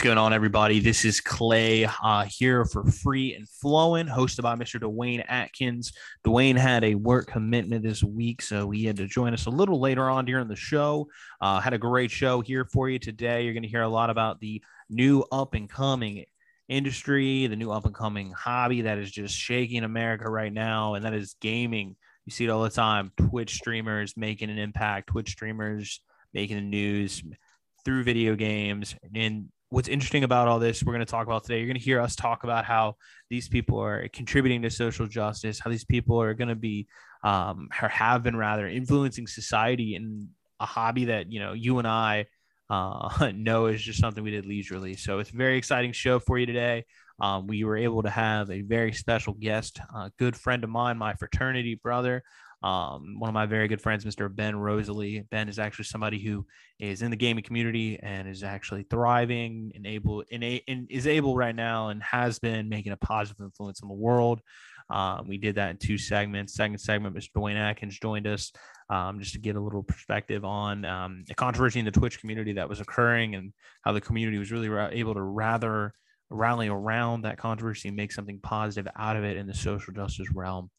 What's 0.00 0.06
going 0.06 0.16
on, 0.16 0.32
everybody? 0.32 0.80
This 0.80 1.04
is 1.04 1.20
Clay 1.20 1.84
uh, 1.84 2.24
here 2.24 2.64
for 2.64 2.86
Free 2.86 3.34
and 3.34 3.46
Flowing, 3.46 4.06
hosted 4.06 4.40
by 4.40 4.54
Mr. 4.54 4.80
Dwayne 4.80 5.22
Atkins. 5.28 5.92
Dwayne 6.24 6.56
had 6.56 6.84
a 6.84 6.94
work 6.94 7.26
commitment 7.26 7.82
this 7.82 8.02
week, 8.02 8.40
so 8.40 8.70
he 8.70 8.86
had 8.86 8.96
to 8.96 9.06
join 9.06 9.34
us 9.34 9.44
a 9.44 9.50
little 9.50 9.78
later 9.78 10.08
on 10.08 10.24
during 10.24 10.48
the 10.48 10.56
show. 10.56 11.06
Uh, 11.42 11.60
had 11.60 11.74
a 11.74 11.78
great 11.78 12.10
show 12.10 12.40
here 12.40 12.64
for 12.64 12.88
you 12.88 12.98
today. 12.98 13.44
You're 13.44 13.52
going 13.52 13.62
to 13.62 13.68
hear 13.68 13.82
a 13.82 13.88
lot 13.90 14.08
about 14.08 14.40
the 14.40 14.62
new 14.88 15.22
up 15.30 15.52
and 15.52 15.68
coming 15.68 16.24
industry, 16.66 17.46
the 17.46 17.56
new 17.56 17.70
up 17.70 17.84
and 17.84 17.94
coming 17.94 18.32
hobby 18.32 18.80
that 18.80 18.96
is 18.96 19.10
just 19.10 19.36
shaking 19.36 19.84
America 19.84 20.30
right 20.30 20.50
now, 20.50 20.94
and 20.94 21.04
that 21.04 21.12
is 21.12 21.36
gaming. 21.42 21.94
You 22.24 22.32
see 22.32 22.46
it 22.46 22.50
all 22.50 22.62
the 22.62 22.70
time 22.70 23.12
Twitch 23.28 23.56
streamers 23.56 24.16
making 24.16 24.48
an 24.48 24.58
impact, 24.58 25.08
Twitch 25.08 25.32
streamers 25.32 26.00
making 26.32 26.56
the 26.56 26.62
news 26.62 27.22
through 27.84 28.04
video 28.04 28.34
games. 28.34 28.94
And 29.14 29.50
what's 29.70 29.88
interesting 29.88 30.24
about 30.24 30.48
all 30.48 30.58
this 30.58 30.82
we're 30.82 30.92
going 30.92 31.04
to 31.04 31.10
talk 31.10 31.26
about 31.26 31.42
today 31.42 31.58
you're 31.58 31.66
going 31.66 31.78
to 31.78 31.82
hear 31.82 32.00
us 32.00 32.14
talk 32.14 32.44
about 32.44 32.64
how 32.64 32.96
these 33.30 33.48
people 33.48 33.78
are 33.78 34.08
contributing 34.08 34.62
to 34.62 34.70
social 34.70 35.06
justice 35.06 35.58
how 35.58 35.70
these 35.70 35.84
people 35.84 36.20
are 36.20 36.34
going 36.34 36.48
to 36.48 36.54
be 36.54 36.86
um, 37.22 37.68
or 37.80 37.88
have 37.88 38.22
been 38.22 38.36
rather 38.36 38.66
influencing 38.68 39.26
society 39.26 39.94
in 39.94 40.28
a 40.60 40.66
hobby 40.66 41.06
that 41.06 41.30
you 41.32 41.40
know 41.40 41.52
you 41.52 41.78
and 41.78 41.88
i 41.88 42.26
uh, 42.70 43.32
know 43.34 43.66
is 43.66 43.82
just 43.82 43.98
something 43.98 44.24
we 44.24 44.30
did 44.30 44.46
leisurely. 44.46 44.94
So 44.94 45.18
it's 45.18 45.30
a 45.30 45.36
very 45.36 45.58
exciting 45.58 45.92
show 45.92 46.18
for 46.20 46.38
you 46.38 46.46
today. 46.46 46.84
Um, 47.20 47.46
we 47.46 47.64
were 47.64 47.76
able 47.76 48.02
to 48.04 48.10
have 48.10 48.50
a 48.50 48.62
very 48.62 48.92
special 48.94 49.34
guest 49.34 49.78
a 49.94 50.10
good 50.18 50.34
friend 50.34 50.64
of 50.64 50.70
mine 50.70 50.96
my 50.96 51.12
fraternity 51.14 51.74
brother 51.74 52.22
um, 52.62 53.16
one 53.18 53.28
of 53.28 53.34
my 53.34 53.46
very 53.46 53.68
good 53.68 53.80
friends, 53.80 54.04
Mr. 54.04 54.34
Ben 54.34 54.56
Rosalie. 54.56 55.24
Ben 55.30 55.48
is 55.48 55.58
actually 55.58 55.86
somebody 55.86 56.22
who 56.22 56.46
is 56.78 57.00
in 57.00 57.10
the 57.10 57.16
gaming 57.16 57.42
community 57.42 57.98
and 58.02 58.28
is 58.28 58.42
actually 58.42 58.82
thriving 58.82 59.72
and 59.74 59.86
able 59.86 60.24
and, 60.30 60.44
and 60.44 60.86
is 60.90 61.06
able 61.06 61.36
right 61.36 61.54
now 61.54 61.88
and 61.88 62.02
has 62.02 62.38
been 62.38 62.68
making 62.68 62.92
a 62.92 62.98
positive 62.98 63.40
influence 63.42 63.80
in 63.80 63.88
the 63.88 63.94
world. 63.94 64.40
Um, 64.90 65.28
we 65.28 65.38
did 65.38 65.54
that 65.54 65.70
in 65.70 65.76
two 65.76 65.96
segments. 65.96 66.54
Second 66.54 66.78
segment, 66.78 67.16
Mr. 67.16 67.30
Dwayne 67.36 67.56
Atkins 67.56 67.98
joined 67.98 68.26
us 68.26 68.52
um, 68.90 69.20
just 69.20 69.32
to 69.32 69.38
get 69.38 69.56
a 69.56 69.60
little 69.60 69.84
perspective 69.84 70.44
on 70.44 70.84
um, 70.84 71.24
the 71.28 71.34
controversy 71.34 71.78
in 71.78 71.84
the 71.84 71.92
Twitch 71.92 72.20
community 72.20 72.54
that 72.54 72.68
was 72.68 72.80
occurring 72.80 73.36
and 73.36 73.52
how 73.82 73.92
the 73.92 74.00
community 74.00 74.36
was 74.36 74.50
really 74.50 74.68
ra- 74.68 74.90
able 74.90 75.14
to 75.14 75.22
rather 75.22 75.94
rally 76.28 76.68
around 76.68 77.22
that 77.22 77.38
controversy 77.38 77.88
and 77.88 77.96
make 77.96 78.12
something 78.12 78.38
positive 78.40 78.90
out 78.96 79.16
of 79.16 79.24
it 79.24 79.36
in 79.36 79.46
the 79.46 79.54
social 79.54 79.94
justice 79.94 80.28
realm. 80.34 80.70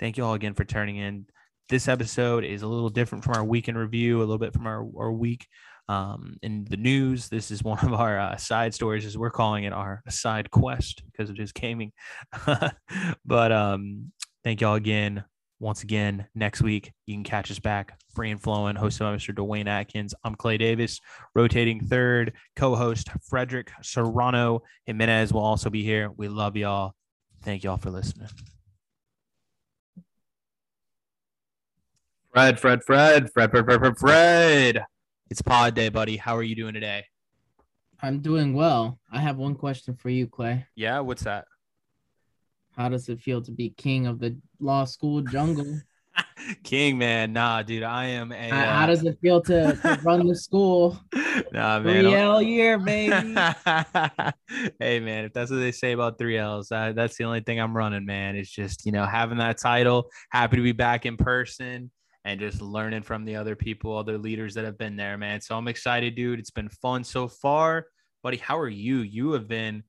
Thank 0.00 0.16
you 0.16 0.24
all 0.24 0.32
again 0.32 0.54
for 0.54 0.64
turning 0.64 0.96
in. 0.96 1.26
This 1.68 1.86
episode 1.86 2.42
is 2.42 2.62
a 2.62 2.66
little 2.66 2.88
different 2.88 3.22
from 3.22 3.34
our 3.34 3.44
weekend 3.44 3.76
review, 3.76 4.16
a 4.16 4.20
little 4.20 4.38
bit 4.38 4.54
from 4.54 4.66
our, 4.66 4.88
our 4.98 5.12
week 5.12 5.46
um, 5.90 6.38
in 6.42 6.64
the 6.64 6.78
news. 6.78 7.28
This 7.28 7.50
is 7.50 7.62
one 7.62 7.78
of 7.86 7.92
our 7.92 8.18
uh, 8.18 8.36
side 8.38 8.72
stories, 8.72 9.04
as 9.04 9.18
we're 9.18 9.30
calling 9.30 9.64
it, 9.64 9.74
our 9.74 10.02
side 10.08 10.50
quest 10.50 11.02
because 11.04 11.28
it 11.28 11.38
is 11.38 11.52
gaming. 11.52 11.92
but 13.26 13.52
um, 13.52 14.10
thank 14.42 14.62
y'all 14.62 14.74
again. 14.74 15.22
Once 15.58 15.82
again, 15.82 16.26
next 16.34 16.62
week, 16.62 16.90
you 17.04 17.14
can 17.14 17.22
catch 17.22 17.50
us 17.50 17.58
back 17.58 18.00
free 18.14 18.30
and 18.30 18.40
flowing, 18.40 18.76
hosted 18.76 19.00
by 19.00 19.14
Mr. 19.14 19.34
Dwayne 19.34 19.68
Atkins. 19.68 20.14
I'm 20.24 20.34
Clay 20.34 20.56
Davis, 20.56 20.98
rotating 21.34 21.84
third, 21.84 22.32
co 22.56 22.74
host 22.74 23.10
Frederick 23.28 23.70
Serrano 23.82 24.62
Jimenez 24.86 25.34
will 25.34 25.42
also 25.42 25.68
be 25.68 25.84
here. 25.84 26.10
We 26.16 26.28
love 26.28 26.56
y'all. 26.56 26.94
Thank 27.42 27.64
y'all 27.64 27.76
for 27.76 27.90
listening. 27.90 28.28
Fred, 32.32 32.60
Fred, 32.60 32.84
Fred, 32.84 33.32
Fred, 33.32 33.50
Fred, 33.50 33.64
Fred, 33.64 33.80
Fred, 33.80 33.98
Fred. 33.98 34.84
It's 35.30 35.42
pod 35.42 35.74
day, 35.74 35.88
buddy. 35.88 36.16
How 36.16 36.36
are 36.36 36.44
you 36.44 36.54
doing 36.54 36.74
today? 36.74 37.06
I'm 38.00 38.20
doing 38.20 38.54
well. 38.54 39.00
I 39.10 39.18
have 39.18 39.36
one 39.36 39.56
question 39.56 39.96
for 39.96 40.10
you, 40.10 40.28
Clay. 40.28 40.64
Yeah, 40.76 41.00
what's 41.00 41.24
that? 41.24 41.46
How 42.76 42.88
does 42.88 43.08
it 43.08 43.20
feel 43.20 43.42
to 43.42 43.50
be 43.50 43.70
king 43.70 44.06
of 44.06 44.20
the 44.20 44.36
law 44.60 44.84
school 44.84 45.22
jungle? 45.22 45.80
king, 46.62 46.98
man. 46.98 47.32
Nah, 47.32 47.62
dude, 47.62 47.82
I 47.82 48.06
am 48.06 48.30
a. 48.30 48.50
Uh, 48.50 48.54
how 48.54 48.86
does 48.86 49.02
it 49.02 49.18
feel 49.20 49.42
to, 49.42 49.74
to 49.74 50.00
run 50.04 50.28
the 50.28 50.36
school? 50.36 51.00
Nah, 51.52 51.80
man. 51.80 52.04
Three 52.04 52.14
L 52.14 52.40
year, 52.40 52.78
baby. 52.78 53.10
hey, 54.78 55.00
man, 55.00 55.24
if 55.24 55.32
that's 55.32 55.50
what 55.50 55.58
they 55.58 55.72
say 55.72 55.90
about 55.90 56.16
three 56.16 56.38
L's, 56.38 56.68
that, 56.68 56.94
that's 56.94 57.16
the 57.16 57.24
only 57.24 57.40
thing 57.40 57.58
I'm 57.58 57.76
running, 57.76 58.06
man. 58.06 58.36
It's 58.36 58.48
just, 58.48 58.86
you 58.86 58.92
know, 58.92 59.04
having 59.04 59.38
that 59.38 59.58
title. 59.58 60.10
Happy 60.30 60.58
to 60.58 60.62
be 60.62 60.70
back 60.70 61.06
in 61.06 61.16
person 61.16 61.90
and 62.24 62.40
just 62.40 62.60
learning 62.60 63.02
from 63.02 63.24
the 63.24 63.36
other 63.36 63.56
people, 63.56 63.96
other 63.96 64.18
leaders 64.18 64.54
that 64.54 64.64
have 64.64 64.78
been 64.78 64.96
there, 64.96 65.16
man. 65.16 65.40
So 65.40 65.56
I'm 65.56 65.68
excited, 65.68 66.14
dude. 66.14 66.38
It's 66.38 66.50
been 66.50 66.68
fun 66.68 67.04
so 67.04 67.28
far. 67.28 67.86
Buddy, 68.22 68.36
how 68.36 68.58
are 68.58 68.68
you? 68.68 68.98
You 68.98 69.32
have 69.32 69.48
been 69.48 69.82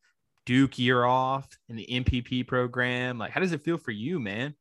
Duke 0.46 0.80
year 0.80 1.04
off 1.04 1.48
in 1.70 1.76
the 1.76 1.88
MPP 1.90 2.48
program. 2.48 3.18
Like, 3.18 3.32
how 3.32 3.42
does 3.42 3.52
it 3.52 3.64
feel 3.64 3.78
for 3.78 3.92
you, 3.92 4.20
man? 4.20 4.56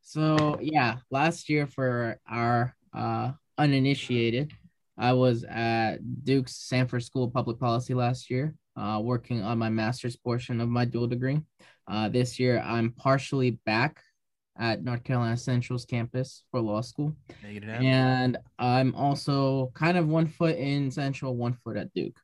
So, 0.00 0.58
yeah, 0.62 0.96
last 1.10 1.48
year 1.48 1.66
for 1.66 2.18
our 2.28 2.74
uh, 2.94 3.32
uninitiated, 3.58 4.52
I 4.96 5.12
was 5.12 5.44
at 5.44 5.98
Duke's 6.24 6.56
Sanford 6.56 7.04
School 7.04 7.24
of 7.24 7.32
Public 7.32 7.58
Policy 7.58 7.94
last 7.94 8.30
year, 8.30 8.54
uh, 8.76 9.00
working 9.02 9.42
on 9.42 9.58
my 9.58 9.68
master's 9.68 10.16
portion 10.16 10.60
of 10.60 10.68
my 10.68 10.86
dual 10.86 11.06
degree. 11.06 11.40
Uh, 11.86 12.08
this 12.08 12.38
year, 12.38 12.60
I'm 12.60 12.92
partially 12.92 13.52
back 13.66 14.02
at 14.60 14.84
North 14.84 15.02
Carolina 15.04 15.36
Central's 15.36 15.86
campus 15.86 16.44
for 16.50 16.60
law 16.60 16.82
school. 16.82 17.16
And 17.80 18.36
I'm 18.58 18.94
also 18.94 19.72
kind 19.74 19.96
of 19.98 20.06
one 20.06 20.26
foot 20.28 20.56
in 20.56 20.90
Central, 20.90 21.34
one 21.34 21.54
foot 21.64 21.76
at 21.76 21.92
Duke. 21.94 22.20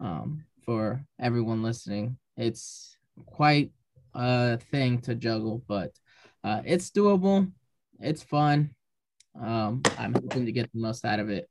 Um, 0.00 0.44
for 0.64 1.04
everyone 1.20 1.62
listening, 1.62 2.16
it's 2.36 2.96
quite 3.26 3.70
a 4.14 4.58
thing 4.58 5.00
to 5.02 5.14
juggle, 5.14 5.62
but 5.68 5.92
uh, 6.42 6.62
it's 6.64 6.90
doable. 6.90 7.52
It's 8.00 8.22
fun. 8.22 8.70
Um, 9.40 9.82
I'm 9.98 10.14
hoping 10.14 10.46
to 10.46 10.52
get 10.52 10.72
the 10.72 10.80
most 10.80 11.04
out 11.04 11.20
of 11.20 11.28
it. 11.28 11.48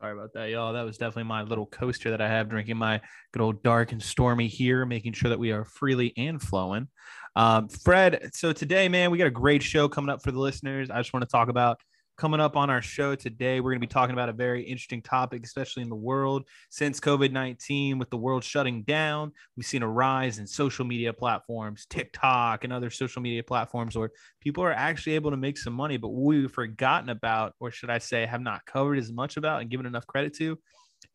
Sorry 0.00 0.14
about 0.14 0.32
that, 0.32 0.48
y'all. 0.48 0.72
That 0.72 0.86
was 0.86 0.96
definitely 0.96 1.24
my 1.24 1.42
little 1.42 1.66
coaster 1.66 2.08
that 2.10 2.22
I 2.22 2.28
have 2.28 2.48
drinking 2.48 2.78
my 2.78 3.02
good 3.32 3.42
old 3.42 3.62
dark 3.62 3.92
and 3.92 4.02
stormy 4.02 4.48
here, 4.48 4.86
making 4.86 5.12
sure 5.12 5.28
that 5.28 5.38
we 5.38 5.52
are 5.52 5.66
freely 5.66 6.14
and 6.16 6.40
flowing. 6.40 6.88
Um, 7.36 7.68
Fred, 7.68 8.30
so 8.32 8.54
today, 8.54 8.88
man, 8.88 9.10
we 9.10 9.18
got 9.18 9.26
a 9.26 9.30
great 9.30 9.62
show 9.62 9.88
coming 9.88 10.08
up 10.08 10.22
for 10.22 10.32
the 10.32 10.38
listeners. 10.38 10.88
I 10.88 10.96
just 10.96 11.12
want 11.12 11.24
to 11.24 11.30
talk 11.30 11.50
about 11.50 11.80
coming 12.16 12.40
up 12.40 12.56
on 12.56 12.70
our 12.70 12.82
show 12.82 13.14
today. 13.14 13.60
We're 13.60 13.70
going 13.70 13.80
to 13.80 13.86
be 13.86 13.92
talking 13.92 14.12
about 14.12 14.28
a 14.28 14.34
very 14.34 14.62
interesting 14.62 15.02
topic, 15.02 15.44
especially 15.44 15.82
in 15.82 15.88
the 15.88 15.96
world 15.96 16.46
since 16.68 17.00
COVID 17.00 17.32
19, 17.32 17.98
with 17.98 18.10
the 18.10 18.16
world 18.16 18.44
shutting 18.44 18.82
down. 18.82 19.32
We've 19.56 19.66
seen 19.66 19.82
a 19.82 19.88
rise 19.88 20.38
in 20.38 20.46
social 20.46 20.84
media 20.84 21.12
platforms, 21.12 21.86
TikTok, 21.88 22.64
and 22.64 22.72
other 22.72 22.90
social 22.90 23.22
media 23.22 23.42
platforms 23.42 23.96
where 23.96 24.10
people 24.40 24.62
are 24.64 24.72
actually 24.72 25.14
able 25.14 25.30
to 25.30 25.36
make 25.36 25.58
some 25.58 25.72
money. 25.72 25.96
But 25.96 26.10
we've 26.10 26.50
forgotten 26.50 27.08
about, 27.08 27.54
or 27.60 27.70
should 27.70 27.90
I 27.90 27.98
say, 27.98 28.26
have 28.26 28.42
not 28.42 28.66
covered 28.66 28.98
as 28.98 29.12
much 29.12 29.36
about 29.36 29.62
and 29.62 29.70
given 29.70 29.86
enough 29.86 30.06
credit 30.06 30.34
to, 30.36 30.58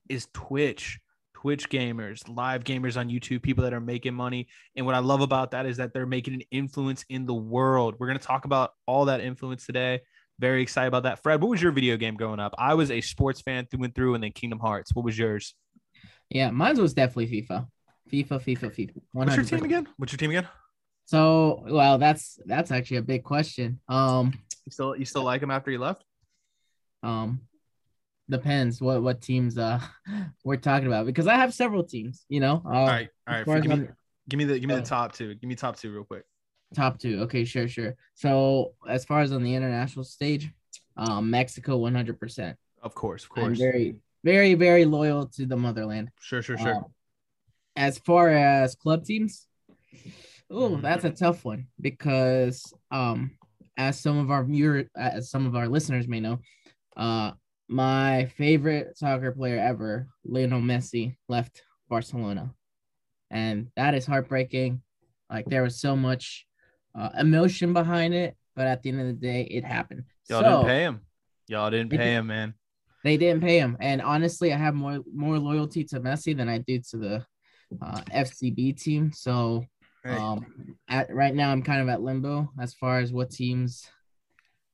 is 0.09 0.27
Twitch. 0.33 0.99
Twitch 1.45 1.69
gamers, 1.69 2.27
live 2.27 2.63
gamers 2.63 2.97
on 2.97 3.07
YouTube, 3.07 3.43
people 3.43 3.63
that 3.65 3.73
are 3.73 3.79
making 3.79 4.15
money. 4.15 4.47
And 4.75 4.83
what 4.83 4.95
I 4.95 4.99
love 4.99 5.21
about 5.21 5.51
that 5.51 5.67
is 5.67 5.77
that 5.77 5.93
they're 5.93 6.07
making 6.07 6.33
an 6.33 6.41
influence 6.49 7.05
in 7.09 7.27
the 7.27 7.35
world. 7.35 7.93
We're 7.99 8.07
going 8.07 8.17
to 8.17 8.25
talk 8.25 8.45
about 8.45 8.71
all 8.87 9.05
that 9.05 9.21
influence 9.21 9.63
today. 9.63 9.99
Very 10.39 10.61
excited 10.61 10.87
about 10.87 11.03
that. 11.03 11.23
Fred, 11.23 11.41
what 11.41 11.49
was 11.49 11.61
your 11.61 11.71
video 11.71 11.95
game 11.97 12.15
growing 12.15 12.39
up? 12.39 12.53
I 12.57 12.73
was 12.73 12.91
a 12.91 13.01
sports 13.01 13.41
fan 13.41 13.67
through 13.67 13.85
and 13.85 13.95
through, 13.95 14.15
and 14.15 14.23
then 14.23 14.31
Kingdom 14.31 14.59
Hearts. 14.59 14.93
What 14.93 15.05
was 15.05 15.17
yours? 15.17 15.55
Yeah, 16.29 16.51
mine 16.51 16.77
was 16.77 16.93
definitely 16.93 17.27
FIFA. 17.27 17.67
FIFA, 18.11 18.27
FIFA, 18.29 18.75
FIFA. 18.75 18.93
100%. 18.93 19.01
What's 19.13 19.35
your 19.35 19.45
team 19.45 19.63
again? 19.63 19.87
What's 19.97 20.11
your 20.11 20.17
team 20.17 20.31
again? 20.31 20.47
So, 21.05 21.63
well, 21.67 21.97
that's 21.97 22.39
that's 22.45 22.71
actually 22.71 22.97
a 22.97 23.03
big 23.03 23.23
question. 23.23 23.79
Um, 23.87 24.33
you 24.65 24.71
still 24.71 24.95
you 24.95 25.05
still 25.05 25.23
like 25.23 25.41
him 25.41 25.51
after 25.51 25.71
he 25.71 25.77
left? 25.77 26.03
Um, 27.03 27.41
depends 28.29 28.81
what 28.81 29.03
what 29.03 29.21
teams 29.21 29.55
uh 29.57 29.79
we're 30.43 30.57
talking 30.57 30.87
about 30.87 31.05
because 31.05 31.27
I 31.27 31.35
have 31.35 31.53
several 31.53 31.83
teams. 31.83 32.25
You 32.27 32.39
know. 32.39 32.63
Uh, 32.65 32.69
all 32.69 32.87
right, 32.87 33.09
all 33.27 33.35
right. 33.35 33.61
Give 33.61 33.79
me, 33.79 33.87
give 34.27 34.37
me 34.39 34.43
the 34.45 34.59
give 34.59 34.67
me 34.67 34.75
the 34.75 34.81
top 34.81 35.13
two. 35.13 35.35
Give 35.35 35.47
me 35.47 35.55
top 35.55 35.77
two 35.77 35.93
real 35.93 36.03
quick. 36.03 36.23
Top 36.75 36.99
two. 36.99 37.21
Okay, 37.21 37.45
sure, 37.45 37.67
sure. 37.67 37.95
So 38.15 38.73
as 38.87 39.05
far 39.05 39.21
as 39.21 39.31
on 39.31 39.43
the 39.43 39.55
international 39.55 40.03
stage, 40.03 40.51
um, 40.97 41.29
Mexico, 41.29 41.77
one 41.77 41.95
hundred 41.95 42.19
percent. 42.19 42.57
Of 42.83 42.93
course, 42.93 43.23
of 43.23 43.29
course. 43.29 43.45
I'm 43.45 43.55
very, 43.55 43.95
very, 44.23 44.53
very 44.53 44.85
loyal 44.85 45.27
to 45.35 45.45
the 45.45 45.55
motherland. 45.55 46.09
Sure, 46.19 46.41
sure, 46.41 46.57
sure. 46.57 46.75
Um, 46.75 46.85
as 47.75 47.97
far 47.97 48.29
as 48.29 48.75
club 48.75 49.05
teams, 49.05 49.47
oh, 50.51 50.75
that's 50.77 51.05
a 51.05 51.09
tough 51.09 51.45
one 51.45 51.67
because 51.79 52.73
um, 52.91 53.31
as 53.77 53.99
some 53.99 54.17
of 54.17 54.29
our 54.29 54.43
viewer, 54.43 54.83
as 54.95 55.29
some 55.29 55.47
of 55.47 55.55
our 55.55 55.67
listeners 55.67 56.07
may 56.07 56.19
know, 56.19 56.39
uh, 56.97 57.31
my 57.67 58.25
favorite 58.37 58.97
soccer 58.97 59.31
player 59.31 59.59
ever, 59.59 60.07
Lionel 60.23 60.61
Messi, 60.61 61.15
left 61.27 61.63
Barcelona. 61.89 62.53
And 63.31 63.69
that 63.75 63.95
is 63.95 64.05
heartbreaking. 64.05 64.81
Like 65.29 65.47
there 65.47 65.63
was 65.63 65.81
so 65.81 65.95
much 65.95 66.44
uh, 66.97 67.09
emotion 67.19 67.73
behind 67.73 68.13
it, 68.13 68.35
but 68.55 68.67
at 68.67 68.81
the 68.81 68.89
end 68.89 69.01
of 69.01 69.07
the 69.07 69.13
day, 69.13 69.41
it 69.43 69.63
happened. 69.63 70.03
Y'all 70.29 70.41
so, 70.41 70.49
didn't 70.49 70.65
pay 70.67 70.79
him. 70.81 71.01
Y'all 71.47 71.69
didn't 71.69 71.91
pay 71.91 72.13
him, 72.13 72.27
man. 72.27 72.53
They 73.03 73.17
didn't 73.17 73.41
pay 73.41 73.59
him, 73.59 73.77
and 73.79 74.01
honestly, 74.01 74.51
I 74.51 74.57
have 74.57 74.73
more 74.73 74.99
more 75.13 75.37
loyalty 75.37 75.83
to 75.85 75.99
Messi 75.99 76.35
than 76.35 76.49
I 76.49 76.57
do 76.59 76.79
to 76.89 76.97
the 76.97 77.25
uh, 77.81 78.01
FCB 78.11 78.81
team. 78.81 79.11
So, 79.11 79.65
Right. 80.03 80.19
um, 80.19 80.77
at 80.87 81.13
right 81.13 81.33
now, 81.33 81.51
I'm 81.51 81.63
kind 81.63 81.81
of 81.81 81.89
at 81.89 82.01
limbo 82.01 82.51
as 82.59 82.73
far 82.73 82.99
as 82.99 83.11
what 83.11 83.31
teams 83.31 83.87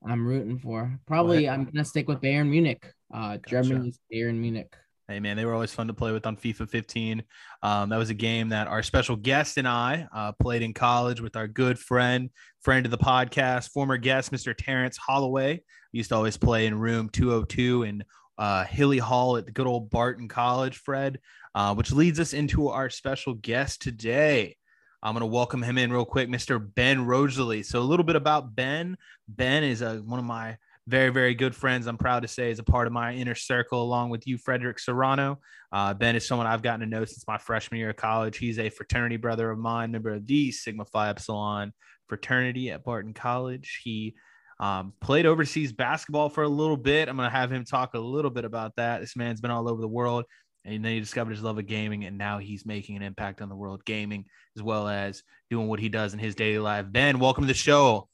I'm 0.06 0.26
rooting 0.26 0.60
for. 0.60 0.98
Probably, 1.06 1.48
I'm 1.50 1.66
gonna 1.66 1.86
stick 1.86 2.08
with 2.08 2.22
Bayern 2.22 2.50
Munich. 2.50 2.86
Uh, 3.14 3.38
Gotcha. 3.38 3.50
Germany's 3.50 4.00
Bayern 4.14 4.36
Munich. 4.36 4.74
Hey 5.08 5.20
man, 5.20 5.36
they 5.36 5.46
were 5.46 5.54
always 5.54 5.74
fun 5.74 5.88
to 5.88 5.94
play 5.94 6.12
with 6.12 6.26
on 6.26 6.38
FIFA 6.38 6.70
15. 6.70 7.24
Um, 7.64 7.90
that 7.90 7.98
was 7.98 8.10
a 8.10 8.16
game 8.16 8.50
that 8.50 8.68
our 8.68 8.84
special 8.84 9.16
guest 9.16 9.58
and 9.58 9.68
I 9.68 10.08
uh, 10.16 10.32
played 10.34 10.62
in 10.62 10.74
college 10.74 11.20
with 11.20 11.36
our 11.36 11.48
good 11.48 11.78
friend, 11.78 12.30
friend 12.62 12.86
of 12.86 12.92
the 12.92 12.98
podcast, 12.98 13.72
former 13.72 13.98
guest, 13.98 14.32
Mr. 14.32 14.56
Terrence 14.58 14.98
Holloway. 14.98 15.62
We 15.92 15.98
used 15.98 16.10
to 16.10 16.16
always 16.16 16.38
play 16.38 16.66
in 16.66 16.80
room 16.80 17.10
202 17.10 17.84
in 17.84 18.04
uh, 18.38 18.64
Hilly 18.64 19.00
Hall 19.00 19.38
at 19.38 19.46
the 19.46 19.52
good 19.52 19.68
old 19.68 19.90
Barton 19.90 20.28
College, 20.28 20.78
Fred, 20.78 21.20
uh, 21.56 21.76
which 21.76 21.92
leads 21.92 22.20
us 22.20 22.34
into 22.34 22.70
our 22.70 22.90
special 22.90 23.34
guest 23.34 23.82
today. 23.82 24.56
I'm 25.04 25.14
going 25.14 25.22
to 25.22 25.26
welcome 25.26 25.64
him 25.64 25.78
in 25.78 25.92
real 25.92 26.06
quick, 26.06 26.30
Mr. 26.30 26.64
Ben 26.76 27.06
Rosalie. 27.06 27.64
So, 27.64 27.80
a 27.80 27.82
little 27.82 28.06
bit 28.06 28.16
about 28.16 28.56
Ben. 28.56 28.98
Ben 29.28 29.64
is 29.64 29.82
uh, 29.82 29.98
one 30.06 30.20
of 30.20 30.26
my 30.26 30.58
very, 30.88 31.10
very 31.10 31.36
good 31.36 31.56
friends. 31.56 31.88
I'm 31.88 31.98
proud 31.98 32.22
to 32.22 32.28
say 32.28 32.52
is 32.52 32.60
a 32.60 32.64
part 32.64 32.88
of 32.88 32.94
my 32.94 33.14
inner 33.14 33.36
circle, 33.36 33.82
along 33.82 34.10
with 34.10 34.28
you, 34.28 34.38
Frederick 34.38 34.80
Serrano. 34.80 35.40
Uh, 35.72 35.94
ben 35.94 36.16
is 36.16 36.28
someone 36.28 36.48
I've 36.48 36.64
gotten 36.64 36.82
to 36.82 36.86
know 36.86 37.06
since 37.06 37.26
my 37.28 37.38
freshman 37.38 37.80
year 37.80 37.92
of 37.92 37.96
college. 37.96 38.38
He's 38.38 38.60
a 38.60 38.70
fraternity 38.70 39.18
brother 39.18 39.50
of 39.52 39.60
mine, 39.60 39.92
member 39.92 40.12
of 40.12 40.26
the 40.26 40.52
Sigma 40.52 40.86
Phi 40.86 41.10
Epsilon 41.10 41.74
fraternity 42.08 42.72
at 42.72 42.84
Barton 42.84 43.14
College. 43.14 43.80
He 43.84 44.16
um, 44.60 44.94
played 45.00 45.26
overseas 45.26 45.72
basketball 45.72 46.30
for 46.30 46.44
a 46.44 46.50
little 46.50 46.78
bit. 46.78 47.08
I'm 47.08 47.16
going 47.16 47.30
to 47.30 47.36
have 47.36 47.52
him 47.52 47.64
talk 47.64 47.94
a 47.94 48.00
little 48.00 48.32
bit 48.32 48.44
about 48.44 48.76
that. 48.76 49.00
This 49.00 49.16
man's 49.16 49.40
been 49.40 49.50
all 49.50 49.70
over 49.70 49.82
the 49.82 49.88
world. 49.88 50.26
And 50.66 50.86
then 50.86 50.92
he 50.92 51.00
discovered 51.00 51.32
his 51.32 51.42
love 51.42 51.58
of 51.58 51.66
gaming, 51.66 52.06
and 52.06 52.20
now 52.20 52.38
he's 52.38 52.68
making 52.68 52.96
an 52.96 53.02
impact 53.02 53.42
on 53.42 53.50
the 53.50 53.56
world 53.56 53.84
gaming 53.84 54.26
as 54.56 54.62
well 54.62 54.88
as 54.88 55.24
doing 55.50 55.68
what 55.68 55.80
he 55.80 55.90
does 55.90 56.14
in 56.14 56.20
his 56.20 56.36
daily 56.36 56.60
life. 56.60 56.86
Ben, 56.88 57.18
welcome 57.18 57.46
to 57.46 57.48
the 57.48 57.54
show. 57.56 58.11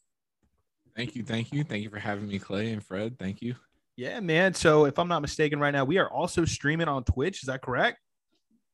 Thank 0.98 1.16
you, 1.16 1.24
thank 1.24 1.54
you, 1.54 1.64
thank 1.64 1.84
you 1.84 1.92
for 1.92 2.00
having 2.00 2.28
me, 2.28 2.40
Clay 2.40 2.72
and 2.72 2.84
Fred. 2.84 3.20
Thank 3.20 3.42
you. 3.42 3.54
Yeah, 3.98 4.20
man. 4.20 4.56
So 4.56 4.86
if 4.86 4.98
I'm 4.98 5.08
not 5.08 5.22
mistaken, 5.22 5.60
right 5.60 5.72
now 5.72 5.86
we 5.86 6.00
are 6.00 6.12
also 6.12 6.44
streaming 6.44 6.88
on 6.88 7.04
Twitch. 7.04 7.44
Is 7.44 7.48
that 7.48 7.62
correct? 7.62 8.00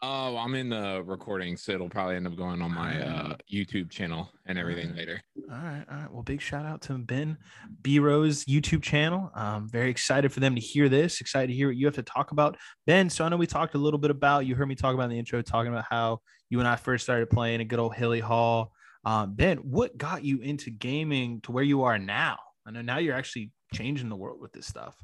Oh, 0.01 0.35
I'm 0.35 0.53
in 0.55 0.67
the 0.67 1.01
recording, 1.05 1.55
so 1.55 1.71
it'll 1.71 1.87
probably 1.87 2.17
end 2.17 2.27
up 2.27 2.35
going 2.35 2.61
on 2.61 2.73
my 2.73 3.01
uh, 3.01 3.35
YouTube 3.51 3.89
channel 3.89 4.29
and 4.45 4.57
everything 4.57 4.93
later. 4.95 5.21
All 5.49 5.57
right, 5.57 5.85
all 5.89 5.97
right. 5.97 6.11
Well, 6.11 6.23
big 6.23 6.41
shout 6.41 6.65
out 6.65 6.81
to 6.83 6.97
Ben 6.97 7.37
B 7.81 7.99
Rose 7.99 8.43
YouTube 8.43 8.83
channel. 8.83 9.31
I'm 9.33 9.69
very 9.69 9.89
excited 9.89 10.33
for 10.33 10.41
them 10.41 10.55
to 10.55 10.61
hear 10.61 10.89
this. 10.89 11.21
Excited 11.21 11.47
to 11.47 11.53
hear 11.53 11.67
what 11.67 11.77
you 11.77 11.85
have 11.85 11.95
to 11.95 12.03
talk 12.03 12.31
about, 12.31 12.57
Ben. 12.85 13.09
So 13.09 13.23
I 13.23 13.29
know 13.29 13.37
we 13.37 13.47
talked 13.47 13.75
a 13.75 13.77
little 13.77 13.99
bit 13.99 14.11
about. 14.11 14.45
You 14.45 14.55
heard 14.55 14.67
me 14.67 14.75
talk 14.75 14.93
about 14.93 15.05
in 15.05 15.11
the 15.11 15.19
intro, 15.19 15.41
talking 15.41 15.71
about 15.71 15.85
how 15.89 16.19
you 16.49 16.59
and 16.59 16.67
I 16.67 16.75
first 16.75 17.05
started 17.05 17.29
playing 17.29 17.61
a 17.61 17.65
good 17.65 17.79
old 17.79 17.95
Hilly 17.95 18.19
Hall. 18.19 18.73
Um, 19.05 19.33
ben, 19.33 19.57
what 19.57 19.97
got 19.97 20.23
you 20.23 20.39
into 20.39 20.69
gaming 20.69 21.41
to 21.41 21.51
where 21.51 21.63
you 21.63 21.83
are 21.83 21.99
now? 21.99 22.39
I 22.65 22.71
know 22.71 22.81
now 22.81 22.97
you're 22.99 23.15
actually 23.15 23.51
changing 23.73 24.09
the 24.09 24.15
world 24.15 24.39
with 24.39 24.53
this 24.53 24.67
stuff. 24.67 24.95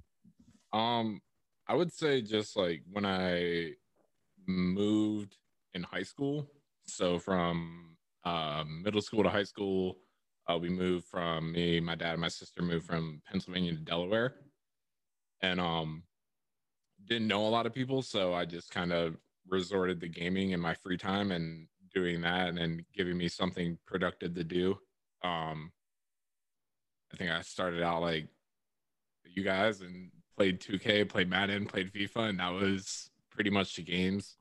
Um, 0.71 1.21
I 1.67 1.75
would 1.75 1.91
say 1.91 2.21
just 2.21 2.55
like 2.55 2.83
when 2.89 3.05
I 3.05 3.71
moved 4.47 5.35
in 5.73 5.83
high 5.83 6.03
school, 6.03 6.49
so 6.85 7.19
from 7.19 7.97
uh, 8.23 8.63
middle 8.65 9.01
school 9.01 9.23
to 9.23 9.29
high 9.29 9.43
school, 9.43 9.97
uh, 10.49 10.57
we 10.57 10.69
moved 10.69 11.05
from 11.07 11.51
me, 11.51 11.79
my 11.79 11.95
dad, 11.95 12.13
and 12.13 12.21
my 12.21 12.27
sister 12.27 12.61
moved 12.61 12.85
from 12.85 13.21
Pennsylvania 13.29 13.73
to 13.73 13.79
Delaware, 13.79 14.35
and 15.41 15.59
um, 15.59 16.03
didn't 17.05 17.27
know 17.27 17.45
a 17.45 17.49
lot 17.49 17.65
of 17.65 17.73
people, 17.73 18.01
so 18.01 18.33
I 18.33 18.45
just 18.45 18.71
kind 18.71 18.91
of 18.91 19.17
resorted 19.47 19.99
to 20.01 20.07
gaming 20.07 20.51
in 20.51 20.59
my 20.59 20.73
free 20.73 20.97
time 20.97 21.31
and 21.31 21.67
doing 21.93 22.21
that, 22.21 22.49
and 22.49 22.57
then 22.57 22.85
giving 22.93 23.17
me 23.17 23.27
something 23.27 23.77
productive 23.85 24.35
to 24.35 24.43
do. 24.43 24.77
Um, 25.23 25.71
I 27.13 27.17
think 27.17 27.31
I 27.31 27.41
started 27.41 27.81
out 27.81 28.01
like 28.01 28.27
you 29.25 29.43
guys 29.43 29.81
and 29.81 30.11
played 30.37 30.59
2K, 30.59 31.05
played 31.05 31.29
Madden, 31.29 31.65
played 31.65 31.91
FIFA, 31.91 32.29
and 32.29 32.39
that 32.39 32.53
was 32.53 33.09
pretty 33.31 33.49
much 33.49 33.75
the 33.75 33.83
games. 33.83 34.37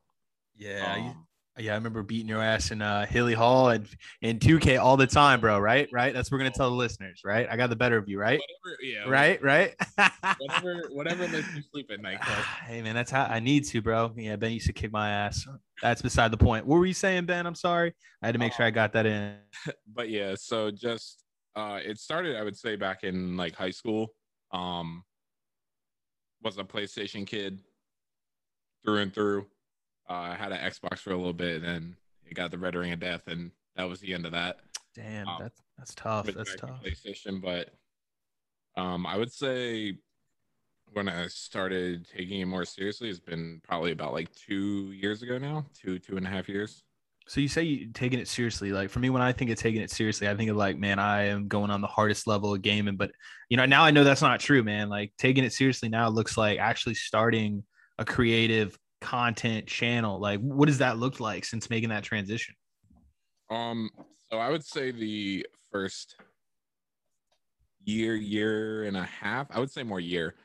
Yeah, 0.55 0.95
Um, 0.95 1.27
yeah. 1.59 1.73
I 1.73 1.75
remember 1.75 2.03
beating 2.03 2.27
your 2.27 2.41
ass 2.41 2.71
in 2.71 2.81
uh, 2.81 3.05
Hilly 3.05 3.33
Hall 3.33 3.69
and 3.69 3.87
in 4.21 4.39
2K 4.39 4.79
all 4.79 4.97
the 4.97 5.07
time, 5.07 5.39
bro. 5.39 5.59
Right, 5.59 5.87
right. 5.91 6.13
That's 6.13 6.31
what 6.31 6.37
we're 6.37 6.43
gonna 6.43 6.51
tell 6.51 6.69
the 6.69 6.75
listeners, 6.75 7.21
right? 7.23 7.47
I 7.49 7.57
got 7.57 7.69
the 7.69 7.75
better 7.75 7.97
of 7.97 8.07
you, 8.07 8.19
right? 8.19 8.39
whatever, 8.39 8.81
yeah, 8.81 9.09
Right, 9.09 9.41
right. 9.43 9.75
Whatever, 10.39 10.89
whatever 10.91 11.27
lets 11.27 11.55
you 11.55 11.61
sleep 11.71 11.89
at 11.91 12.01
night. 12.01 12.21
Clay. 12.21 12.35
hey 12.65 12.81
man, 12.81 12.95
that's 12.95 13.11
how 13.11 13.25
I 13.25 13.39
need 13.39 13.65
to, 13.65 13.81
bro. 13.81 14.11
Yeah, 14.15 14.35
Ben 14.35 14.51
used 14.51 14.67
to 14.67 14.73
kick 14.73 14.91
my 14.91 15.09
ass. 15.09 15.47
That's 15.81 16.01
beside 16.01 16.31
the 16.31 16.37
point. 16.37 16.65
What 16.65 16.77
were 16.77 16.85
you 16.85 16.93
saying, 16.93 17.25
Ben? 17.25 17.45
I'm 17.45 17.55
sorry. 17.55 17.93
I 18.21 18.27
had 18.27 18.33
to 18.33 18.39
make 18.39 18.53
sure 18.53 18.65
I 18.65 18.71
got 18.71 18.93
that 18.93 19.05
in. 19.05 19.35
but 19.93 20.09
yeah, 20.09 20.35
so 20.37 20.71
just 20.71 21.23
uh 21.55 21.79
it 21.83 21.97
started, 21.99 22.37
I 22.37 22.43
would 22.43 22.57
say, 22.57 22.75
back 22.75 23.03
in 23.03 23.37
like 23.37 23.55
high 23.55 23.71
school. 23.71 24.07
Um 24.51 25.03
was 26.41 26.57
a 26.57 26.63
PlayStation 26.63 27.27
kid 27.27 27.59
through 28.83 28.99
and 28.99 29.13
through. 29.13 29.45
Uh, 30.09 30.13
I 30.13 30.35
had 30.35 30.51
an 30.51 30.59
Xbox 30.59 30.99
for 30.99 31.11
a 31.11 31.17
little 31.17 31.33
bit, 31.33 31.57
and 31.57 31.65
then 31.65 31.95
it 32.25 32.33
got 32.33 32.51
the 32.51 32.57
Red 32.57 32.75
Ring 32.75 32.91
of 32.91 32.99
Death, 32.99 33.27
and 33.27 33.51
that 33.75 33.87
was 33.87 33.99
the 33.99 34.13
end 34.13 34.25
of 34.25 34.31
that. 34.31 34.57
Damn, 34.95 35.27
Um, 35.27 35.37
that's 35.39 35.61
that's 35.77 35.95
tough. 35.95 36.25
That's 36.25 36.55
tough. 36.55 36.81
PlayStation, 36.83 37.41
but 37.41 37.69
um, 38.81 39.05
I 39.05 39.17
would 39.17 39.31
say 39.31 39.97
when 40.93 41.07
I 41.07 41.27
started 41.27 42.07
taking 42.09 42.41
it 42.41 42.45
more 42.45 42.65
seriously, 42.65 43.09
it's 43.09 43.19
been 43.19 43.61
probably 43.63 43.91
about 43.91 44.13
like 44.13 44.33
two 44.33 44.91
years 44.91 45.21
ago 45.21 45.37
now, 45.37 45.65
two 45.79 45.99
two 45.99 46.17
and 46.17 46.25
a 46.25 46.29
half 46.29 46.49
years. 46.49 46.83
So 47.27 47.39
you 47.39 47.47
say 47.47 47.61
you 47.61 47.91
taking 47.93 48.17
it 48.17 48.27
seriously. 48.27 48.71
Like 48.71 48.89
for 48.89 48.97
me, 48.97 49.11
when 49.11 49.21
I 49.21 49.31
think 49.31 49.51
of 49.51 49.59
taking 49.59 49.81
it 49.81 49.91
seriously, 49.91 50.27
I 50.27 50.35
think 50.35 50.49
of 50.49 50.57
like, 50.57 50.79
man, 50.79 50.97
I 50.97 51.25
am 51.25 51.47
going 51.47 51.69
on 51.69 51.79
the 51.81 51.87
hardest 51.87 52.25
level 52.25 52.55
of 52.55 52.63
gaming. 52.63 52.97
But 52.97 53.11
you 53.49 53.57
know, 53.57 53.67
now 53.67 53.83
I 53.83 53.91
know 53.91 54.03
that's 54.03 54.23
not 54.23 54.39
true, 54.39 54.63
man. 54.63 54.89
Like 54.89 55.13
taking 55.19 55.43
it 55.43 55.53
seriously 55.53 55.89
now 55.89 56.09
looks 56.09 56.35
like 56.37 56.57
actually 56.57 56.95
starting 56.95 57.63
a 57.99 58.05
creative 58.05 58.75
content 59.01 59.67
channel. 59.67 60.19
Like, 60.19 60.39
what 60.41 60.67
does 60.67 60.79
that 60.79 60.97
look 60.97 61.19
like 61.19 61.45
since 61.45 61.69
making 61.69 61.89
that 61.89 62.03
transition? 62.03 62.55
Um, 63.49 63.89
so 64.31 64.37
I 64.37 64.49
would 64.49 64.63
say 64.63 64.91
the 64.91 65.45
first 65.71 66.15
year, 67.83 68.15
year 68.15 68.83
and 68.83 68.97
a 68.97 69.03
half, 69.03 69.47
I 69.51 69.59
would 69.59 69.71
say 69.71 69.83
more 69.83 69.99
year, 69.99 70.35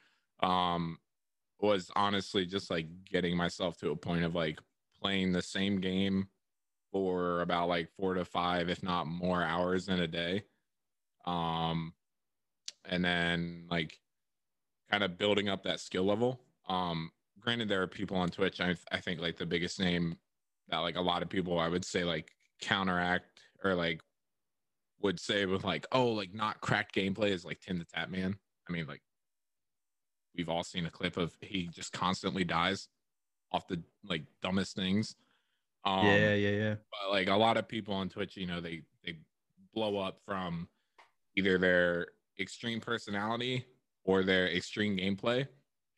um, 0.40 0.98
was 1.60 1.90
honestly 1.96 2.46
just 2.46 2.70
like 2.70 2.86
getting 3.10 3.36
myself 3.36 3.78
to 3.78 3.90
a 3.90 3.96
point 3.96 4.24
of 4.24 4.34
like 4.34 4.58
playing 5.00 5.32
the 5.32 5.42
same 5.42 5.80
game 5.80 6.28
for 6.92 7.40
about 7.40 7.68
like 7.68 7.88
four 7.98 8.14
to 8.14 8.24
five, 8.24 8.68
if 8.68 8.82
not 8.82 9.06
more 9.06 9.42
hours 9.42 9.88
in 9.88 10.00
a 10.00 10.06
day. 10.06 10.44
Um, 11.26 11.92
and 12.86 13.04
then 13.04 13.66
like 13.70 13.98
kind 14.90 15.02
of 15.02 15.18
building 15.18 15.48
up 15.48 15.64
that 15.64 15.80
skill 15.80 16.04
level. 16.04 16.40
Um, 16.68 17.10
granted, 17.44 17.68
there 17.68 17.82
are 17.82 17.86
people 17.86 18.16
on 18.16 18.30
Twitch. 18.30 18.60
I, 18.60 18.74
I 18.90 19.00
think 19.00 19.20
like 19.20 19.36
the 19.36 19.46
biggest 19.46 19.78
name 19.78 20.16
that 20.68 20.78
like 20.78 20.96
a 20.96 21.02
lot 21.02 21.22
of 21.22 21.28
people 21.28 21.58
I 21.58 21.68
would 21.68 21.84
say 21.84 22.04
like 22.04 22.32
counteract 22.60 23.40
or 23.62 23.74
like 23.74 24.00
would 25.02 25.20
say 25.20 25.44
with 25.44 25.64
like 25.64 25.86
oh 25.92 26.06
like 26.06 26.32
not 26.34 26.60
cracked 26.60 26.94
gameplay 26.94 27.30
is 27.30 27.44
like 27.44 27.60
Tim 27.60 27.78
the 27.78 27.84
Tatman. 27.84 28.34
I 28.68 28.72
mean 28.72 28.86
like 28.86 29.02
we've 30.36 30.48
all 30.48 30.64
seen 30.64 30.86
a 30.86 30.90
clip 30.90 31.16
of 31.16 31.36
he 31.40 31.68
just 31.68 31.92
constantly 31.92 32.44
dies 32.44 32.88
off 33.52 33.68
the 33.68 33.82
like 34.04 34.22
dumbest 34.42 34.74
things. 34.74 35.14
Um, 35.84 36.06
yeah, 36.06 36.34
yeah, 36.34 36.50
yeah. 36.50 36.74
but 36.90 37.12
like 37.12 37.28
a 37.28 37.36
lot 37.36 37.58
of 37.58 37.68
people 37.68 37.94
on 37.94 38.08
Twitch, 38.08 38.36
you 38.36 38.46
know, 38.46 38.60
they 38.60 38.82
they 39.04 39.18
blow 39.74 39.98
up 39.98 40.20
from 40.24 40.68
either 41.36 41.58
their 41.58 42.06
extreme 42.40 42.80
personality 42.80 43.66
or 44.04 44.22
their 44.22 44.48
extreme 44.48 44.96
gameplay. 44.96 45.46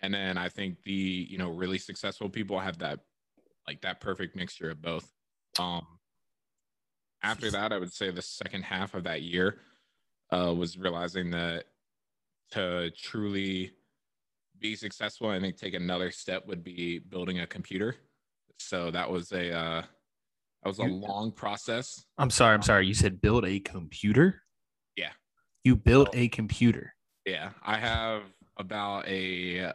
And 0.03 0.13
then 0.13 0.37
I 0.37 0.49
think 0.49 0.83
the, 0.85 0.93
you 0.93 1.39
know, 1.39 1.51
really 1.51 1.79
successful 1.79 2.29
people 2.29 2.59
have 2.61 2.79
that 2.79 3.01
like 3.67 3.81
that 3.83 4.01
perfect 4.01 4.37
mixture 4.37 4.71
of 4.71 4.81
both. 4.81 5.11
Um 5.59 5.87
after 7.23 7.51
that, 7.51 7.73
I 7.73 7.79
would 7.79 7.93
say 7.93 8.11
the 8.11 8.23
second 8.23 8.63
half 8.63 8.95
of 8.95 9.05
that 9.05 9.23
year 9.23 9.59
uh 10.33 10.55
was 10.55 10.79
realizing 10.79 11.31
that 11.31 11.65
to 12.53 12.91
truly 12.91 13.73
be 14.59 14.77
successful, 14.77 15.29
I 15.29 15.41
think 15.41 15.57
take 15.57 15.75
another 15.75 16.11
step 16.11 16.47
would 16.47 16.63
be 16.63 16.99
building 16.99 17.41
a 17.41 17.47
computer. 17.47 17.97
So 18.59 18.91
that 18.91 19.11
was 19.11 19.33
a 19.33 19.53
uh 19.53 19.83
that 20.63 20.69
was 20.69 20.79
a 20.79 20.85
long 20.85 21.31
process. 21.31 22.05
I'm 22.19 22.31
sorry. 22.31 22.55
I'm 22.55 22.63
sorry. 22.63 22.87
You 22.87 22.95
said 22.95 23.21
build 23.21 23.45
a 23.45 23.61
computer. 23.61 24.43
Yeah. 24.97 25.11
You 25.65 25.77
built 25.77 26.09
a 26.13 26.29
computer. 26.29 26.95
Yeah, 27.25 27.51
I 27.65 27.77
have 27.79 28.23
about 28.57 29.07
a 29.09 29.73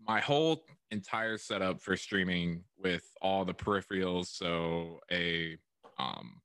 my 0.00 0.20
whole 0.20 0.64
entire 0.90 1.36
setup 1.36 1.80
for 1.80 1.96
streaming 1.96 2.62
with 2.78 3.04
all 3.20 3.44
the 3.44 3.54
peripherals. 3.54 4.26
So 4.26 5.00
a 5.10 5.56
um 5.98 6.40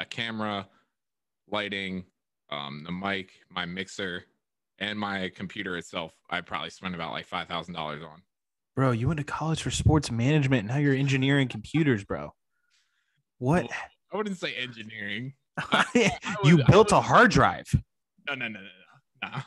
a 0.00 0.04
camera, 0.04 0.68
lighting, 1.48 2.04
um, 2.50 2.82
the 2.84 2.92
mic, 2.92 3.30
my 3.50 3.64
mixer, 3.64 4.24
and 4.78 4.98
my 4.98 5.30
computer 5.34 5.76
itself, 5.76 6.12
I 6.28 6.40
probably 6.40 6.70
spent 6.70 6.94
about 6.94 7.12
like 7.12 7.26
five 7.26 7.48
thousand 7.48 7.74
dollars 7.74 8.02
on. 8.02 8.22
Bro, 8.74 8.92
you 8.92 9.08
went 9.08 9.18
to 9.18 9.24
college 9.24 9.62
for 9.62 9.70
sports 9.70 10.10
management, 10.10 10.66
now 10.66 10.78
you're 10.78 10.94
engineering 10.94 11.48
computers, 11.48 12.04
bro. 12.04 12.32
What? 13.38 13.64
Well, 13.64 13.78
I 14.12 14.16
wouldn't 14.16 14.38
say 14.38 14.54
engineering. 14.54 15.34
I 15.58 16.12
you 16.44 16.58
would, 16.58 16.66
built 16.66 16.92
a 16.92 17.00
hard 17.00 17.30
drive. 17.30 17.66
No, 18.26 18.34
no, 18.34 18.48
no, 18.48 18.60
no, 18.60 18.66
no. 19.22 19.28
Nah. 19.28 19.42